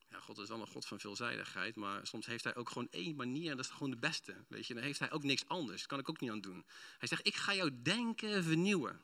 [0.08, 3.16] Ja, God is wel een God van veelzijdigheid, maar soms heeft hij ook gewoon één
[3.16, 4.44] manier en dat is gewoon de beste.
[4.48, 5.78] Weet je, dan heeft hij ook niks anders.
[5.78, 6.66] Daar kan ik ook niet aan doen.
[6.98, 9.00] Hij zegt, ik ga jouw denken vernieuwen.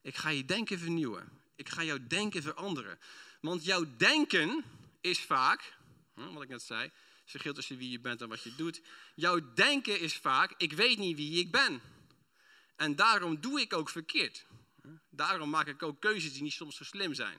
[0.00, 1.39] Ik ga je denken vernieuwen.
[1.60, 2.98] Ik ga jouw denken veranderen.
[3.40, 4.64] Want jouw denken
[5.00, 5.76] is vaak,
[6.14, 8.80] wat ik net zei, het verschil tussen wie je bent en wat je doet.
[9.14, 11.82] Jouw denken is vaak, ik weet niet wie ik ben.
[12.76, 14.46] En daarom doe ik ook verkeerd.
[15.10, 17.38] Daarom maak ik ook keuzes die niet soms zo slim zijn.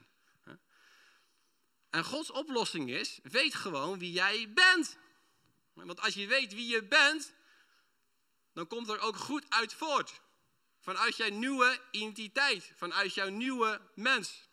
[1.90, 4.98] En Gods oplossing is, weet gewoon wie jij bent.
[5.74, 7.34] Want als je weet wie je bent,
[8.54, 10.22] dan komt er ook goed uit voort.
[10.82, 14.50] Vanuit jouw nieuwe identiteit, vanuit jouw nieuwe mens.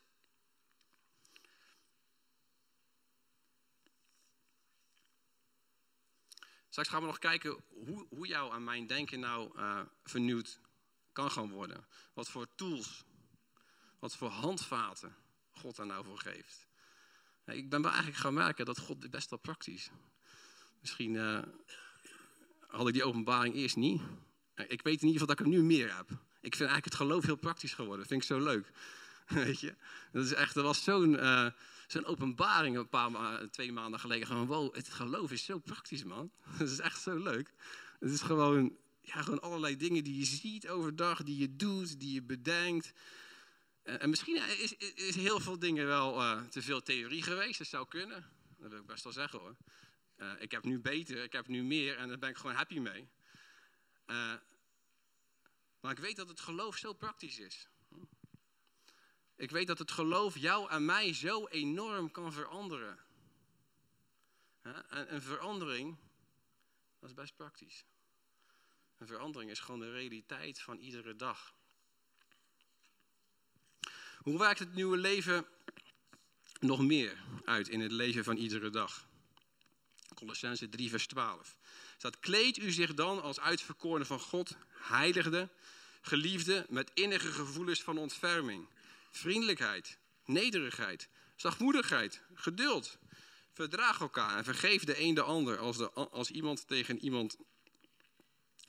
[6.69, 10.61] Straks gaan we nog kijken hoe, hoe jou aan mijn denken nou uh, vernieuwd
[11.13, 11.87] kan gaan worden.
[12.13, 13.05] Wat voor tools,
[13.99, 15.17] wat voor handvaten
[15.51, 16.67] God daar nou voor geeft.
[17.45, 19.91] Ik ben wel eigenlijk gaan merken dat God best wel praktisch.
[20.81, 21.43] Misschien uh,
[22.67, 24.03] had ik die openbaring eerst niet.
[24.67, 26.11] Ik weet in ieder geval dat ik hem nu meer heb.
[26.41, 27.99] Ik vind eigenlijk het geloof heel praktisch geworden.
[27.99, 28.71] Dat vind ik zo leuk.
[29.45, 29.75] Weet je?
[30.13, 31.47] Dat, is echt, er was zo'n uh,
[31.87, 33.11] zo'n openbaring een paar
[33.51, 34.27] twee maanden geleden.
[34.27, 36.31] Gewoon, wow, het geloof is zo praktisch, man.
[36.59, 37.53] Dat is echt zo leuk.
[38.01, 42.13] Het is gewoon, ja, gewoon allerlei dingen die je ziet overdag, die je doet, die
[42.13, 42.93] je bedenkt.
[43.83, 47.59] Eh, en misschien is, is heel veel dingen wel uh, te veel theorie geweest.
[47.59, 48.25] Dat zou kunnen.
[48.59, 49.57] Dat wil ik best wel zeggen hoor.
[50.39, 53.09] Ik heb nu beter, ik heb nu meer en daar ben ik gewoon happy mee.
[55.81, 57.69] Maar ik weet dat het geloof zo praktisch is.
[59.37, 62.99] Ik weet dat het geloof jou en mij zo enorm kan veranderen.
[64.63, 65.97] En een verandering,
[67.03, 67.85] is best praktisch.
[68.99, 71.55] Een verandering is gewoon de realiteit van iedere dag.
[74.19, 75.47] Hoe werkt het nieuwe leven
[76.61, 79.07] nog meer uit in het leven van iedere dag?
[80.15, 81.58] Colossense 3, vers 12.
[81.99, 85.49] Staat, kleed u zich dan als uitverkorene van God, heiligde,
[86.01, 88.69] geliefde, met innige gevoelens van ontferming,
[89.11, 92.99] vriendelijkheid, nederigheid, zachtmoedigheid, geduld.
[93.53, 97.37] Verdraag elkaar en vergeef de een de ander als, de, als iemand tegen iemand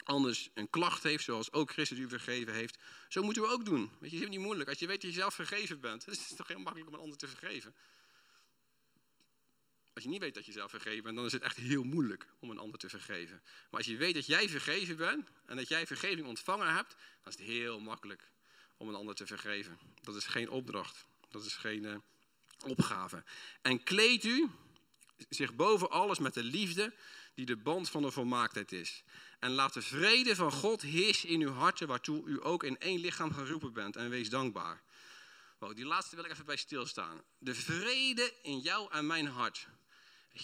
[0.03, 2.77] anders een klacht heeft, zoals ook Christus u vergeven heeft.
[3.09, 3.91] Zo moeten we ook doen.
[3.99, 4.69] Weet je, het is niet moeilijk.
[4.69, 6.99] Als je weet dat je zelf vergeven bent, is het toch heel makkelijk om een
[6.99, 7.75] ander te vergeven.
[9.99, 12.27] Als je niet weet dat je zelf vergeven bent, dan is het echt heel moeilijk
[12.39, 13.41] om een ander te vergeven.
[13.43, 17.33] Maar als je weet dat jij vergeven bent en dat jij vergeving ontvangen hebt, dan
[17.33, 18.31] is het heel makkelijk
[18.77, 19.79] om een ander te vergeven.
[20.01, 21.05] Dat is geen opdracht.
[21.29, 21.95] Dat is geen uh,
[22.65, 23.23] opgave.
[23.61, 24.49] En kleed u
[25.29, 26.93] zich boven alles met de liefde
[27.33, 29.03] die de band van de volmaaktheid is.
[29.39, 32.99] En laat de vrede van God heersen in uw harten, waartoe u ook in één
[32.99, 33.95] lichaam geroepen bent.
[33.95, 34.81] En wees dankbaar.
[35.57, 37.21] Wow, die laatste wil ik even bij stilstaan.
[37.37, 39.67] De vrede in jou en mijn hart.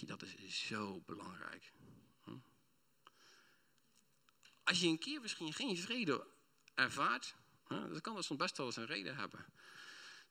[0.01, 1.71] Dat is zo belangrijk.
[2.23, 2.37] Hm?
[4.63, 6.27] Als je een keer misschien geen vrede
[6.73, 7.35] ervaart,
[7.67, 9.45] hè, dan kan dat soms best wel eens een reden hebben.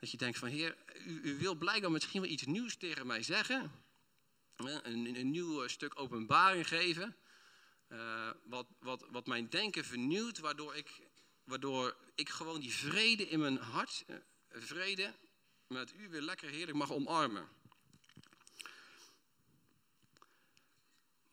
[0.00, 3.22] Dat je denkt van, heer, u, u wil blijkbaar misschien wel iets nieuws tegen mij
[3.22, 3.72] zeggen.
[4.56, 7.16] Een, een nieuw stuk openbaring geven.
[7.88, 11.00] Uh, wat, wat, wat mijn denken vernieuwt, waardoor ik,
[11.44, 14.16] waardoor ik gewoon die vrede in mijn hart, uh,
[14.48, 15.14] vrede
[15.66, 17.48] met u weer lekker heerlijk mag omarmen.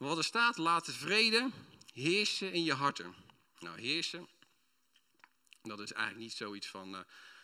[0.01, 1.51] Wat er staat, laat de vrede
[1.93, 3.15] heersen in je harten.
[3.59, 4.27] Nou, heersen,
[5.61, 6.99] dat is eigenlijk niet zoiets van, uh,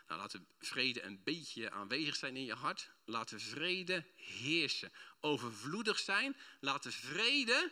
[0.08, 2.92] nou, laat de vrede een beetje aanwezig zijn in je hart.
[3.06, 4.92] Laat de vrede heersen.
[5.20, 6.36] Overvloedig zijn.
[6.60, 7.72] Laat de vrede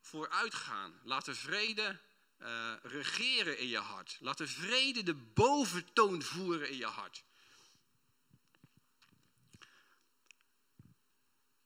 [0.00, 1.00] vooruitgaan.
[1.02, 2.00] Laat de vrede
[2.38, 4.16] uh, regeren in je hart.
[4.20, 7.24] Laat de vrede de boventoon voeren in je hart.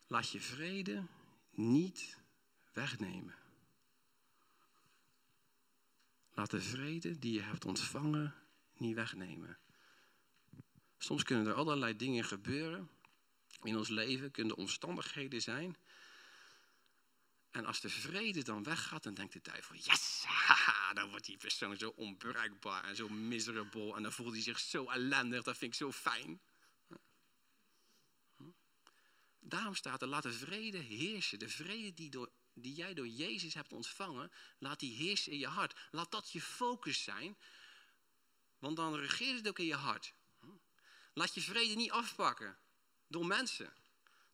[0.07, 1.07] Laat je vrede
[1.57, 2.19] niet
[2.73, 3.35] wegnemen.
[6.35, 8.35] Laat de vrede die je hebt ontvangen
[8.77, 9.59] niet wegnemen.
[10.99, 12.91] Soms kunnen er allerlei dingen gebeuren
[13.63, 15.77] in ons leven, kunnen omstandigheden zijn.
[17.51, 21.37] En als de vrede dan weggaat, dan denkt de duivel, yes, haha, dan wordt die
[21.37, 23.95] persoon zo onbruikbaar en zo miserable.
[23.95, 26.41] En dan voelt hij zich zo ellendig, dat vind ik zo fijn.
[29.47, 31.39] Daarom staat er, laat de vrede heersen.
[31.39, 35.47] De vrede die, door, die jij door Jezus hebt ontvangen, laat die heersen in je
[35.47, 35.79] hart.
[35.91, 37.37] Laat dat je focus zijn,
[38.59, 40.15] want dan regeert het ook in je hart.
[41.15, 42.59] Laat je vrede niet afpakken
[43.07, 43.75] door mensen,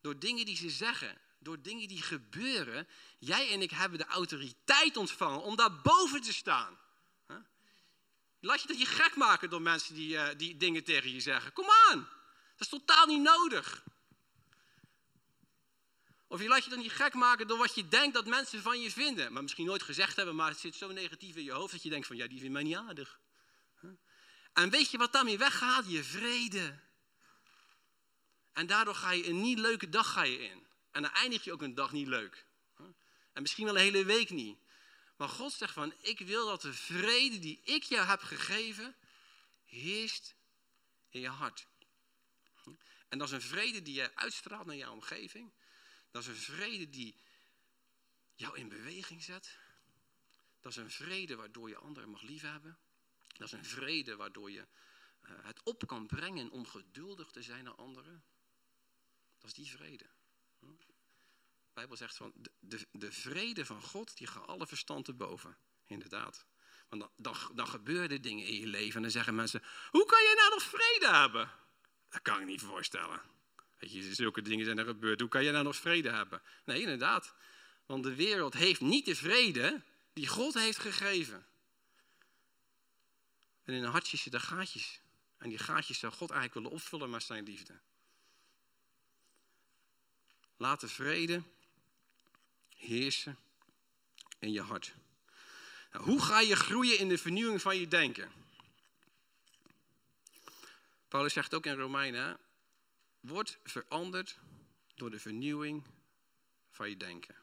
[0.01, 2.89] door dingen die ze zeggen, door dingen die gebeuren.
[3.19, 6.79] Jij en ik hebben de autoriteit ontvangen om daar boven te staan.
[8.41, 11.53] Laat je dat je gek maken door mensen die, uh, die dingen tegen je zeggen.
[11.53, 11.99] Kom aan,
[12.57, 13.85] dat is totaal niet nodig.
[16.31, 18.81] Of je laat je dan niet gek maken door wat je denkt dat mensen van
[18.81, 19.33] je vinden.
[19.33, 21.89] Maar misschien nooit gezegd hebben, maar het zit zo negatief in je hoofd dat je
[21.89, 23.21] denkt van ja, die vindt mij niet aardig.
[24.53, 25.91] En weet je wat daarmee weggaat?
[25.91, 26.79] Je vrede.
[28.53, 30.67] En daardoor ga je een niet leuke dag ga je in.
[30.91, 32.47] En dan eindig je ook een dag niet leuk.
[33.33, 34.59] En misschien wel een hele week niet.
[35.17, 38.97] Maar God zegt van, ik wil dat de vrede die ik jou heb gegeven,
[39.65, 40.35] heerst
[41.09, 41.67] in je hart.
[43.09, 45.53] En dat is een vrede die je uitstraalt naar jouw omgeving.
[46.11, 47.17] Dat is een vrede die
[48.35, 49.59] jou in beweging zet.
[50.61, 52.79] Dat is een vrede waardoor je anderen mag liefhebben.
[53.27, 54.67] Dat is een vrede waardoor je
[55.23, 58.23] uh, het op kan brengen om geduldig te zijn naar anderen.
[59.39, 60.07] Dat is die vrede.
[60.59, 60.77] De
[61.73, 65.57] Bijbel zegt van de, de, de vrede van God, die gaat alle verstand te boven.
[65.87, 66.47] Inderdaad.
[66.89, 70.23] Want dan, dan, dan gebeuren dingen in je leven en dan zeggen mensen, hoe kan
[70.23, 71.51] je nou nog vrede hebben?
[72.09, 73.23] Dat kan ik niet voorstellen.
[73.81, 75.21] Weet je, zulke dingen zijn er gebeurd.
[75.21, 76.43] Hoe kan je nou nog vrede hebben?
[76.65, 77.35] Nee, inderdaad.
[77.87, 81.47] Want de wereld heeft niet de vrede die God heeft gegeven.
[83.65, 85.01] En in een hartje zitten gaatjes.
[85.39, 87.79] En die gaatjes zou God eigenlijk willen opvullen met zijn liefde.
[90.57, 91.43] Laat de vrede
[92.77, 93.39] heersen
[94.39, 94.95] in je hart.
[95.93, 98.33] Nou, hoe ga je groeien in de vernieuwing van je denken?
[101.09, 102.39] Paulus zegt ook in Romeinen,
[103.21, 104.39] word veranderd
[104.95, 105.85] door de vernieuwing
[106.71, 107.35] van je denken.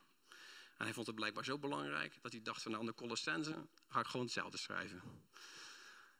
[0.78, 4.00] En hij vond het blijkbaar zo belangrijk dat hij dacht van nou, de Colossense ga
[4.00, 5.02] ik gewoon hetzelfde schrijven.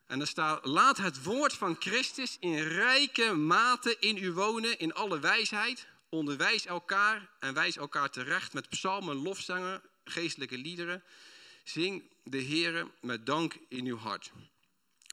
[0.06, 4.94] En er staat, laat het woord van Christus in rijke mate in u wonen, in
[4.94, 5.88] alle wijsheid.
[6.10, 11.04] Onderwijs elkaar en wijs elkaar terecht met psalmen, lofzangen, geestelijke liederen.
[11.64, 14.32] Zing de Heere met dank in uw hart.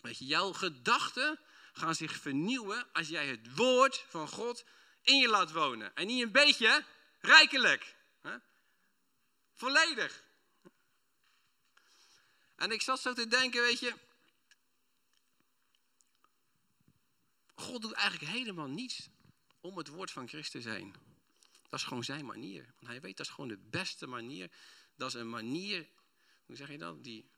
[0.03, 1.39] Weet je, jouw gedachten
[1.75, 4.65] gaan zich vernieuwen als jij het woord van God
[5.03, 5.95] in je laat wonen.
[5.95, 6.85] En niet een beetje,
[7.21, 7.95] rijkelijk.
[9.55, 10.23] Volledig.
[12.57, 13.95] En ik zat zo te denken, weet je,
[17.55, 19.09] God doet eigenlijk helemaal niets
[19.61, 20.95] om het woord van Christus heen.
[21.69, 22.65] Dat is gewoon zijn manier.
[22.65, 24.51] Want hij weet dat is gewoon de beste manier.
[24.97, 25.89] Dat is een manier,
[26.47, 27.05] hoe zeg je dat?
[27.05, 27.31] Die,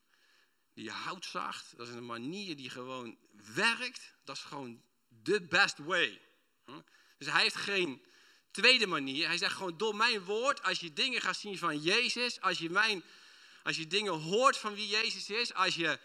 [0.77, 1.77] die hout zaagt.
[1.77, 3.19] Dat is een manier die gewoon
[3.55, 4.15] werkt.
[4.25, 6.21] Dat is gewoon de best way.
[7.19, 8.05] Dus hij heeft geen
[8.51, 9.27] tweede manier.
[9.27, 12.71] Hij zegt gewoon door mijn woord, als je dingen gaat zien van Jezus, als je,
[12.71, 13.03] mijn,
[13.63, 15.99] als je dingen hoort van wie Jezus is, als je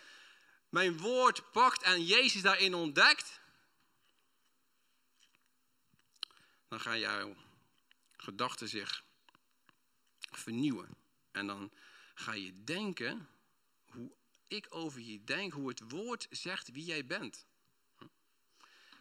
[0.70, 3.40] mijn woord pakt en Jezus daarin ontdekt,
[6.68, 7.36] dan gaan jouw
[8.18, 9.04] gedachten zich
[10.32, 10.96] vernieuwen.
[11.32, 11.72] En dan
[12.14, 13.30] ga je denken
[14.52, 17.46] ik over je denk, hoe het woord zegt wie jij bent.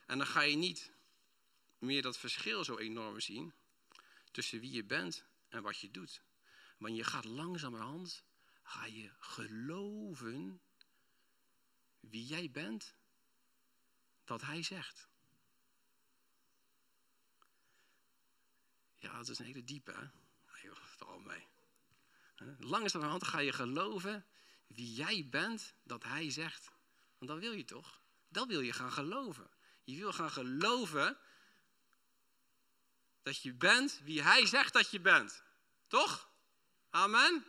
[0.06, 0.92] En dan ga je niet
[1.78, 3.52] meer dat verschil zo enorm zien
[4.30, 6.22] tussen wie je bent en wat je doet.
[6.78, 8.24] Want je gaat langzamerhand,
[8.62, 10.60] ga je geloven
[12.00, 12.94] wie jij bent,
[14.24, 15.08] dat hij zegt.
[18.98, 20.06] Ja, dat is een hele diepe, hè?
[20.62, 21.46] Nee, mee.
[22.58, 24.26] Langzamerhand ga je geloven
[24.74, 26.70] wie jij bent, dat hij zegt.
[27.18, 28.00] Want dan wil je toch?
[28.28, 29.50] Dan wil je gaan geloven.
[29.85, 31.18] Je wil gaan geloven
[33.22, 35.42] dat je bent wie hij zegt dat je bent.
[35.86, 36.28] Toch?
[36.90, 37.44] Amen.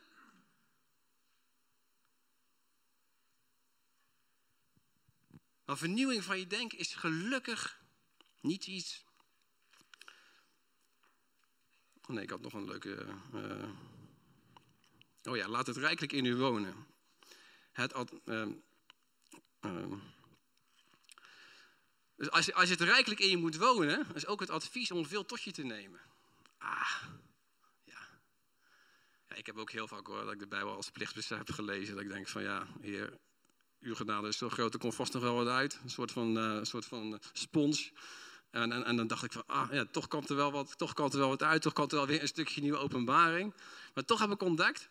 [5.65, 7.79] Maar vernieuwing van je denken is gelukkig
[8.39, 9.03] niet iets
[12.11, 13.05] Oh nee, ik had nog een leuke.
[13.33, 13.69] Uh...
[15.23, 16.85] oh ja, laat het rijkelijk in u wonen.
[17.71, 17.93] Het,
[18.25, 18.45] uh,
[19.61, 19.93] uh,
[22.15, 25.25] dus als als het rijkelijk in je moet wonen, is ook het advies om veel
[25.25, 25.99] tot je te nemen.
[26.57, 27.01] Ah,
[27.83, 27.99] ja.
[29.27, 29.35] ja.
[29.35, 31.93] Ik heb ook heel vaak hoor, dat ik de Bijbel als plichtbesef heb gelezen.
[31.93, 33.17] Dat ik denk van ja, heer,
[33.79, 35.79] uw genade is zo groot, er komt vast nog wel wat uit.
[35.83, 37.91] Een soort van, uh, soort van spons.
[38.49, 40.93] En, en, en, dan dacht ik van, ah ja, toch komt, er wel wat, toch
[40.93, 43.53] komt er wel wat uit, toch komt er wel weer een stukje nieuwe openbaring.
[43.93, 44.89] Maar toch heb ik ontdekt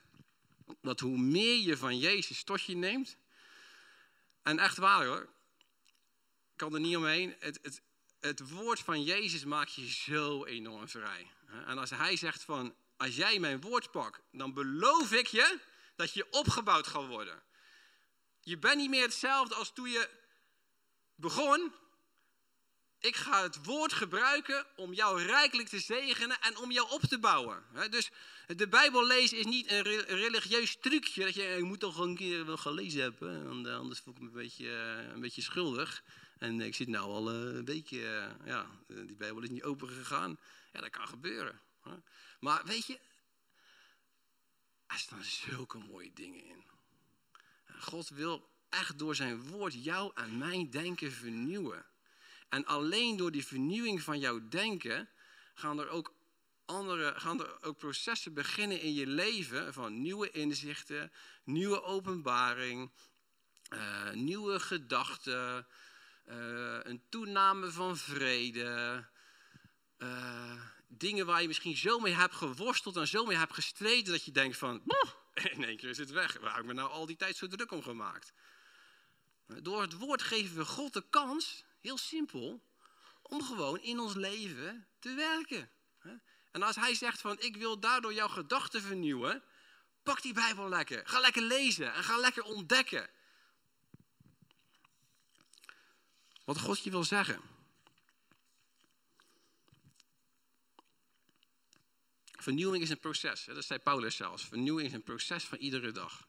[0.82, 3.16] dat hoe meer je van Jezus tot je neemt,
[4.42, 5.28] en echt waar hoor,
[6.52, 7.82] ik kan er niet omheen, het, het,
[8.20, 11.30] het woord van Jezus maakt je zo enorm vrij.
[11.66, 15.58] En als hij zegt van, als jij mijn woord pakt, dan beloof ik je
[15.96, 17.42] dat je opgebouwd gaat worden.
[18.40, 20.08] Je bent niet meer hetzelfde als toen je
[21.14, 21.72] begon.
[23.01, 27.18] Ik ga het woord gebruiken om jou rijkelijk te zegenen en om jou op te
[27.18, 27.64] bouwen.
[27.90, 28.11] Dus
[28.46, 31.24] de Bijbel lezen is niet een religieus trucje.
[31.24, 34.26] Dat je, ik moet toch een keer wel gelezen hebben, eh, anders voel ik me
[34.26, 36.03] een beetje, eh, een beetje schuldig.
[36.38, 40.38] En ik zit nou al eh, een beetje, ja, die Bijbel is niet open gegaan.
[40.72, 41.61] Ja, dat kan gebeuren.
[42.40, 43.01] Maar weet je,
[44.86, 46.64] er staan zulke mooie dingen in.
[47.78, 51.89] God wil echt door zijn woord jou en mijn denken vernieuwen.
[52.51, 55.09] En alleen door die vernieuwing van jouw denken
[55.55, 56.14] gaan er ook
[56.64, 61.12] andere, gaan er ook processen beginnen in je leven van nieuwe inzichten,
[61.44, 62.90] nieuwe openbaring,
[63.70, 65.66] uh, nieuwe gedachten,
[66.28, 69.05] uh, een toename van vrede.
[69.98, 74.24] Uh, dingen waar je misschien zo mee hebt geworsteld en zo mee hebt gestreden dat
[74.24, 74.82] je denkt van,
[75.55, 76.38] in één keer is het weg.
[76.38, 78.32] Waar heb ik me nou al die tijd zo druk om gemaakt?
[79.46, 82.62] Door het woord geven we God de kans, heel simpel,
[83.22, 85.70] om gewoon in ons leven te werken.
[86.50, 89.42] En als hij zegt van, ik wil daardoor jouw gedachten vernieuwen,
[90.02, 91.06] pak die Bijbel lekker.
[91.06, 93.10] Ga lekker lezen en ga lekker ontdekken.
[96.44, 97.40] Wat God je wil zeggen.
[102.22, 103.44] Vernieuwing is een proces.
[103.44, 104.44] Dat zei Paulus zelfs.
[104.44, 106.26] Vernieuwing is een proces van iedere dag.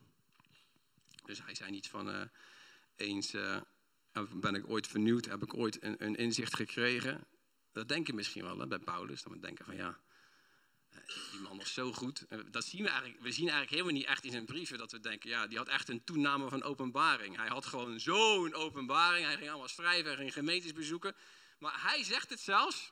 [1.26, 2.22] Dus hij zei niet van uh,
[2.96, 3.62] eens uh,
[4.34, 7.24] ben ik ooit vernieuwd, heb ik ooit een, een inzicht gekregen.
[7.72, 9.24] Dat denken misschien wel hè, bij Paulus.
[9.24, 10.00] Dan we denken van ja,
[10.90, 11.00] eh,
[11.32, 12.26] die man was zo goed.
[12.52, 13.22] Dat zien we eigenlijk.
[13.22, 15.68] We zien eigenlijk helemaal niet echt in zijn brieven dat we denken, ja, die had
[15.68, 17.36] echt een toename van openbaring.
[17.36, 19.26] Hij had gewoon zo'n openbaring.
[19.26, 21.16] Hij ging allemaal schrijven, hij ging gemeentes bezoeken.
[21.58, 22.92] Maar hij zegt het zelfs.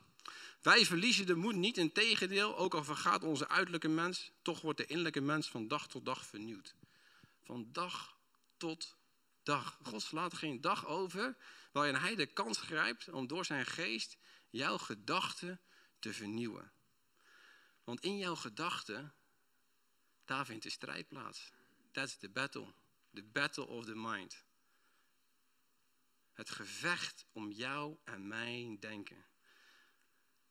[0.62, 4.78] Wij verliezen de moed niet, in tegendeel, ook al vergaat onze uiterlijke mens, toch wordt
[4.78, 6.74] de innerlijke mens van dag tot dag vernieuwd.
[7.42, 8.16] Van dag
[8.56, 8.96] tot
[9.58, 11.36] God slaat geen dag over
[11.72, 14.16] waarin hij de kans grijpt om door zijn geest
[14.50, 15.60] jouw gedachten
[15.98, 16.72] te vernieuwen.
[17.84, 19.14] Want in jouw gedachten,
[20.24, 21.52] daar vindt de strijd plaats.
[21.92, 22.74] That's the battle.
[23.14, 24.44] The battle of the mind.
[26.32, 29.24] Het gevecht om jou en mijn denken.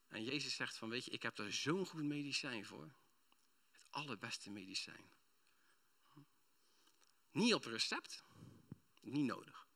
[0.07, 2.93] En Jezus zegt van, weet je, ik heb daar zo'n goed medicijn voor.
[3.71, 5.11] Het allerbeste medicijn.
[7.31, 8.23] Niet op recept,
[9.01, 9.67] niet nodig.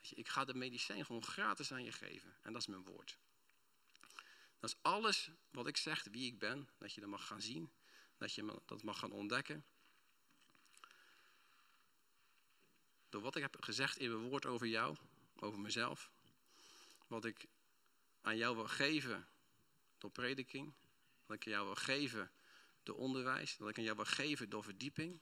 [0.00, 2.36] Je, ik ga de medicijn gewoon gratis aan je geven.
[2.42, 3.18] En dat is mijn woord.
[4.60, 7.72] Dat is alles wat ik zeg, wie ik ben, dat je dat mag gaan zien.
[8.18, 9.64] Dat je dat mag gaan ontdekken.
[13.08, 14.96] Door wat ik heb gezegd in mijn woord over jou,
[15.36, 16.10] over mezelf.
[17.06, 17.46] Wat ik
[18.20, 19.28] aan jou wil geven
[19.98, 20.72] door prediking.
[21.26, 22.30] Dat ik jou wil geven
[22.82, 23.56] door onderwijs.
[23.56, 25.20] Dat ik aan jou wil geven door verdieping.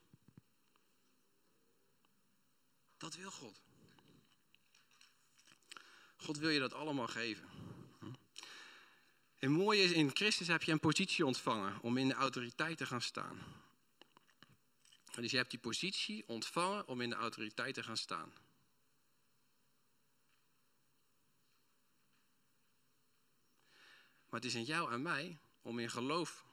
[3.01, 3.61] Dat wil God.
[6.17, 7.49] God wil je dat allemaal geven.
[9.37, 12.87] Het mooie is, in Christus heb je een positie ontvangen om in de autoriteit te
[12.87, 13.39] gaan staan.
[15.15, 18.33] Dus je hebt die positie ontvangen om in de autoriteit te gaan staan.
[24.29, 26.45] Maar het is in jou en mij om in geloof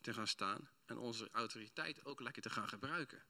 [0.00, 3.22] te gaan staan en onze autoriteit ook lekker te gaan gebruiken.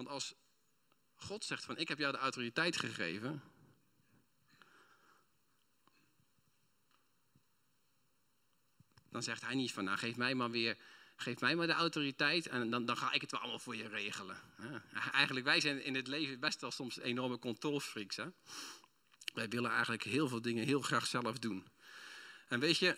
[0.00, 0.34] Want als
[1.14, 3.42] God zegt van ik heb jou de autoriteit gegeven.
[9.10, 10.76] Dan zegt hij niet van nou geef mij maar weer,
[11.16, 13.88] geef mij maar de autoriteit en dan, dan ga ik het wel allemaal voor je
[13.88, 14.36] regelen.
[15.12, 18.16] Eigenlijk wij zijn in het leven best wel soms enorme controlfreaks.
[18.16, 18.26] Hè?
[19.34, 21.66] Wij willen eigenlijk heel veel dingen heel graag zelf doen.
[22.48, 22.96] En weet je,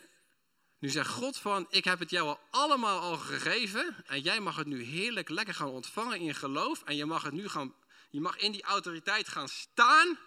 [0.82, 4.56] nu zegt God van, ik heb het jou al allemaal al gegeven en jij mag
[4.56, 7.74] het nu heerlijk lekker gaan ontvangen in geloof en je mag het nu gaan,
[8.10, 10.18] je mag in die autoriteit gaan staan.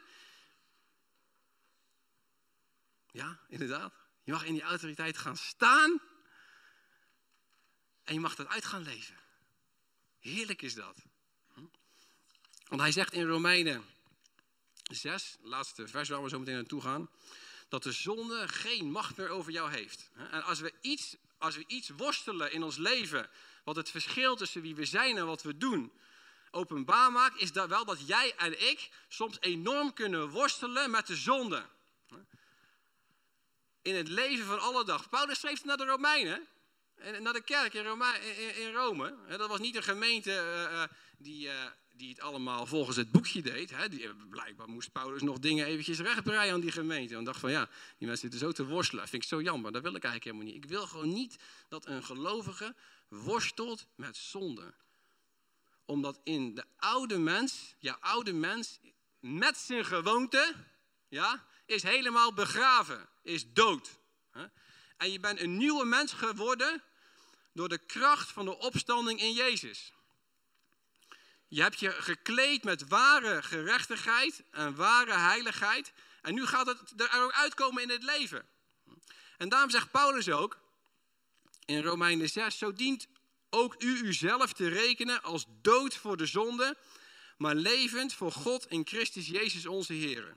[3.11, 3.93] Ja, inderdaad.
[4.23, 6.01] Je mag in die autoriteit gaan staan
[8.03, 9.15] en je mag dat uit gaan leven.
[10.19, 10.97] Heerlijk is dat.
[12.67, 13.85] Want hij zegt in Romeinen
[14.91, 17.09] 6, laatste vers waar we zo meteen naartoe gaan,
[17.75, 20.09] dat de zonde geen macht meer over jou heeft.
[20.31, 23.29] En als we iets, als we iets worstelen in ons leven,
[23.63, 25.91] wat het verschil tussen wie we zijn en wat we doen,
[26.51, 31.15] openbaar maakt, is dat wel dat jij en ik soms enorm kunnen worstelen met de
[31.15, 31.65] zonde.
[33.81, 35.09] In het leven van alle dag.
[35.09, 36.47] Paulus schreef naar de Romeinen.
[36.95, 39.15] En naar de kerk in, Rome.
[39.37, 40.31] Dat was niet een gemeente
[40.71, 40.83] uh,
[41.17, 41.65] die, uh,
[41.97, 43.69] die het allemaal volgens het boekje deed.
[43.69, 43.89] Hè.
[43.89, 47.15] Die, blijkbaar moest Paulus nog dingen eventjes rechtbreien aan die gemeente.
[47.15, 49.01] En dacht van ja, die mensen zitten zo te worstelen.
[49.01, 50.63] Dat vind ik zo jammer, dat wil ik eigenlijk helemaal niet.
[50.63, 51.35] Ik wil gewoon niet
[51.67, 52.75] dat een gelovige
[53.07, 54.73] worstelt met zonde.
[55.85, 58.79] Omdat in de oude mens, jouw oude mens,
[59.19, 60.53] met zijn gewoonte,
[61.07, 63.99] ja, is helemaal begraven, is dood.
[64.97, 66.83] En je bent een nieuwe mens geworden
[67.53, 69.93] door de kracht van de opstanding in Jezus.
[71.47, 75.93] Je hebt je gekleed met ware gerechtigheid en ware heiligheid.
[76.21, 78.45] En nu gaat het er ook uitkomen in het leven.
[79.37, 80.59] En daarom zegt Paulus ook
[81.65, 83.07] in Romeinen 6: Zo dient
[83.49, 86.77] ook u uzelf te rekenen als dood voor de zonde,
[87.37, 90.35] maar levend voor God in Christus Jezus onze Heer.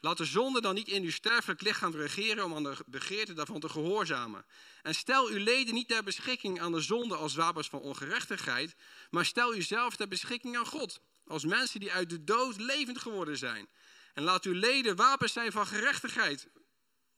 [0.00, 3.60] Laat de zonde dan niet in uw sterfelijk lichaam regeren om aan de begeerte daarvan
[3.60, 4.46] te gehoorzamen.
[4.82, 8.76] En stel uw leden niet ter beschikking aan de zonde als wapens van ongerechtigheid,
[9.10, 13.38] maar stel uzelf ter beschikking aan God, als mensen die uit de dood levend geworden
[13.38, 13.68] zijn.
[14.14, 16.48] En laat uw leden wapens zijn van gerechtigheid,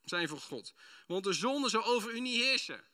[0.04, 0.74] zijn voor God.
[1.06, 2.84] Want de zonde zal over u niet heersen.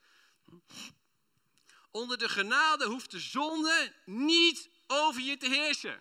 [1.91, 6.01] Onder de genade hoeft de zonde niet over je te heersen.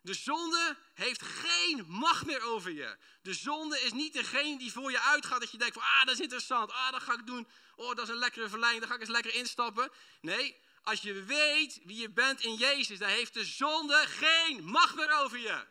[0.00, 2.98] De zonde heeft geen macht meer over je.
[3.22, 6.14] De zonde is niet degene die voor je uitgaat dat je denkt van, ah, dat
[6.14, 7.48] is interessant, ah, dat ga ik doen.
[7.76, 9.90] Oh, dat is een lekkere verleiding, daar ga ik eens lekker instappen.
[10.20, 14.94] Nee, als je weet wie je bent in Jezus, dan heeft de zonde geen macht
[14.94, 15.66] meer over je.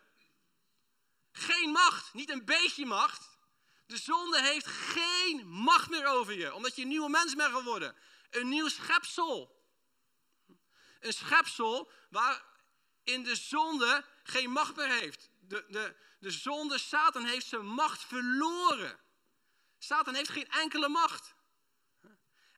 [1.31, 3.37] Geen macht, niet een beetje macht.
[3.85, 7.95] De zonde heeft geen macht meer over je, omdat je een nieuwe mens bent geworden.
[8.29, 9.65] Een nieuw schepsel.
[10.99, 12.43] Een schepsel waar
[13.07, 15.29] in de zonde geen macht meer heeft.
[15.39, 18.99] De, de, de zonde, Satan heeft zijn macht verloren.
[19.77, 21.35] Satan heeft geen enkele macht.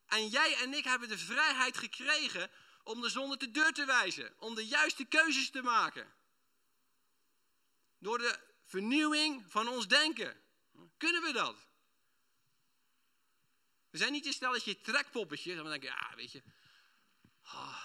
[0.06, 2.52] En jij en ik hebben de vrijheid gekregen
[2.84, 4.34] om de zonde te deur te wijzen.
[4.40, 6.14] Om de juiste keuzes te maken.
[8.00, 10.42] Door de vernieuwing van ons denken.
[10.98, 11.68] Kunnen we dat?
[13.90, 15.58] We zijn niet een stelletje trekpoppetjes.
[15.58, 16.44] En we denken, ja, weet je.
[17.44, 17.79] Oh,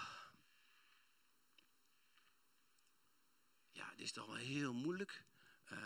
[3.97, 5.25] dit is toch wel heel moeilijk.
[5.73, 5.79] Uh,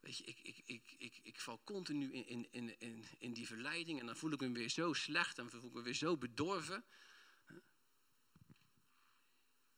[0.00, 3.46] weet je, ik, ik, ik, ik, ik val continu in, in, in, in, in die
[3.46, 6.16] verleiding en dan voel ik me weer zo slecht en voel ik me weer zo
[6.16, 6.84] bedorven.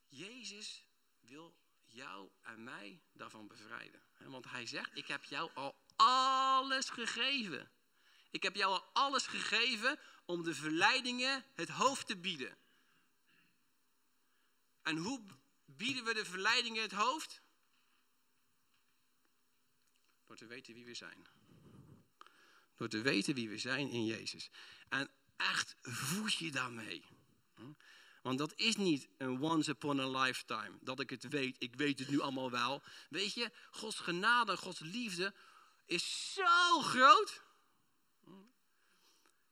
[0.09, 0.89] Jezus
[1.21, 1.55] wil
[1.87, 4.03] jou en mij daarvan bevrijden.
[4.19, 7.71] Want hij zegt, ik heb jou al alles gegeven.
[8.31, 12.59] Ik heb jou al alles gegeven om de verleidingen het hoofd te bieden.
[14.83, 15.23] En hoe
[15.77, 17.43] bieden we de verleidingen het hoofd?
[20.27, 21.27] Door te weten wie we zijn.
[22.77, 24.51] Door te weten wie we zijn in Jezus.
[24.89, 27.05] En echt voed je daarmee.
[28.23, 30.79] Want dat is niet een once upon a lifetime.
[30.81, 32.83] Dat ik het weet, ik weet het nu allemaal wel.
[33.09, 35.35] Weet je, Gods genade, Gods liefde
[35.85, 37.43] is zo groot.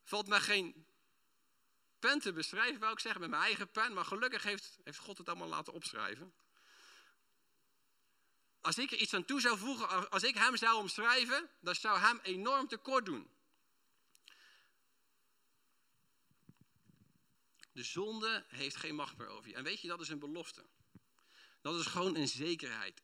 [0.03, 0.87] Valt mij geen
[2.07, 3.93] pen te beschrijven, wou ik zeggen, met mijn eigen pen.
[3.93, 6.35] Maar gelukkig heeft, heeft God het allemaal laten opschrijven.
[8.61, 11.99] Als ik er iets aan toe zou voegen, als ik hem zou omschrijven, dat zou
[11.99, 13.31] hem enorm tekort doen.
[17.73, 19.55] De zonde heeft geen macht meer over je.
[19.55, 20.65] En weet je, dat is een belofte.
[21.61, 23.03] Dat is gewoon een zekerheid.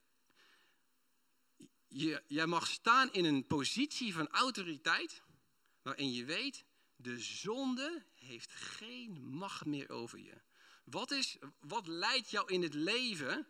[1.88, 5.22] Je, jij mag staan in een positie van autoriteit,
[5.82, 6.64] waarin je weet,
[7.02, 10.40] de zonde heeft geen macht meer over je.
[10.84, 13.46] Wat, is, wat leidt jou in het leven?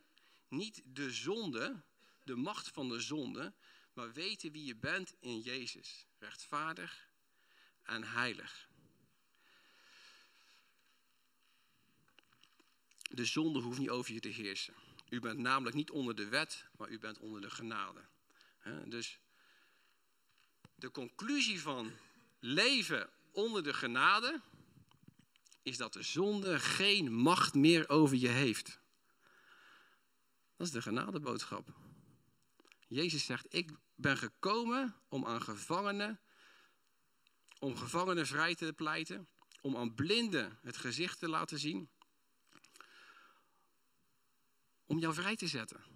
[0.49, 1.83] Niet de zonde,
[2.25, 3.53] de macht van de zonde,
[3.93, 6.07] maar weten wie je bent in Jezus.
[6.19, 7.09] Rechtvaardig
[7.83, 8.69] en heilig.
[13.11, 14.75] De zonde hoeft niet over je te heersen.
[15.09, 18.05] U bent namelijk niet onder de wet, maar u bent onder de genade.
[18.85, 19.21] Dus
[20.75, 21.93] de conclusie van
[22.39, 24.41] leven onder de genade
[25.63, 28.81] is dat de zonde geen macht meer over je heeft.
[30.57, 31.69] Dat is de genadeboodschap.
[32.89, 36.21] Jezus zegt, ik ben gekomen om aan gevangenen,
[37.59, 39.29] om gevangenen vrij te pleiten,
[39.61, 41.89] om aan blinden het gezicht te laten zien,
[44.87, 45.90] om jou vrij te zetten.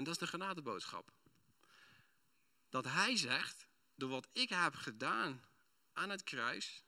[0.00, 1.12] En dat is de genadeboodschap.
[2.68, 5.44] dat hij zegt, door wat ik heb gedaan
[5.92, 6.84] aan het kruis,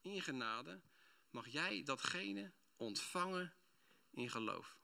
[0.00, 0.80] in genade,
[1.30, 3.54] mag jij datgene ontvangen
[4.10, 4.76] in geloof.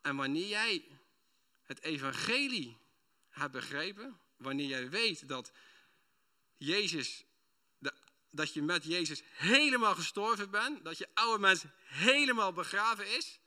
[0.00, 1.00] En wanneer jij
[1.62, 2.78] het evangelie
[3.28, 5.52] hebt begrepen, wanneer jij weet dat
[6.56, 7.24] Jezus,
[8.30, 13.40] dat je met Jezus helemaal gestorven bent, dat je oude mens helemaal begraven is,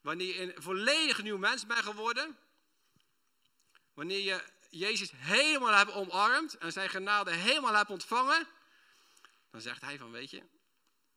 [0.00, 2.38] wanneer je een volledig nieuw mens bent geworden,
[3.94, 8.46] wanneer je Jezus helemaal hebt omarmd en zijn genade helemaal hebt ontvangen,
[9.50, 10.42] dan zegt hij van, weet je,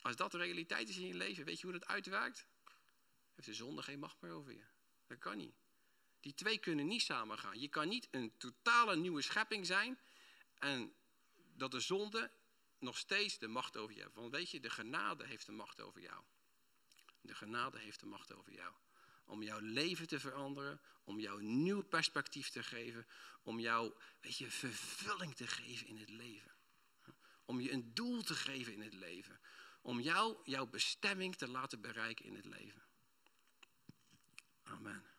[0.01, 2.45] als dat de realiteit is in je leven, weet je hoe dat uitwerkt?
[3.35, 4.63] Heeft de zonde geen macht meer over je.
[5.07, 5.55] Dat kan niet.
[6.19, 7.59] Die twee kunnen niet samengaan.
[7.59, 9.99] Je kan niet een totale nieuwe schepping zijn
[10.59, 10.93] en
[11.33, 12.31] dat de zonde
[12.79, 14.15] nog steeds de macht over je hebt.
[14.15, 16.23] Want weet je, de genade heeft de macht over jou.
[17.23, 18.73] De genade heeft de macht over jou.
[19.25, 23.07] Om jouw leven te veranderen, om jou een nieuw perspectief te geven,
[23.43, 26.51] om jou, weet je, vervulling te geven in het leven.
[27.45, 29.39] Om je een doel te geven in het leven.
[29.81, 32.83] Om jou, jouw bestemming te laten bereiken in het leven.
[34.63, 35.12] Amen.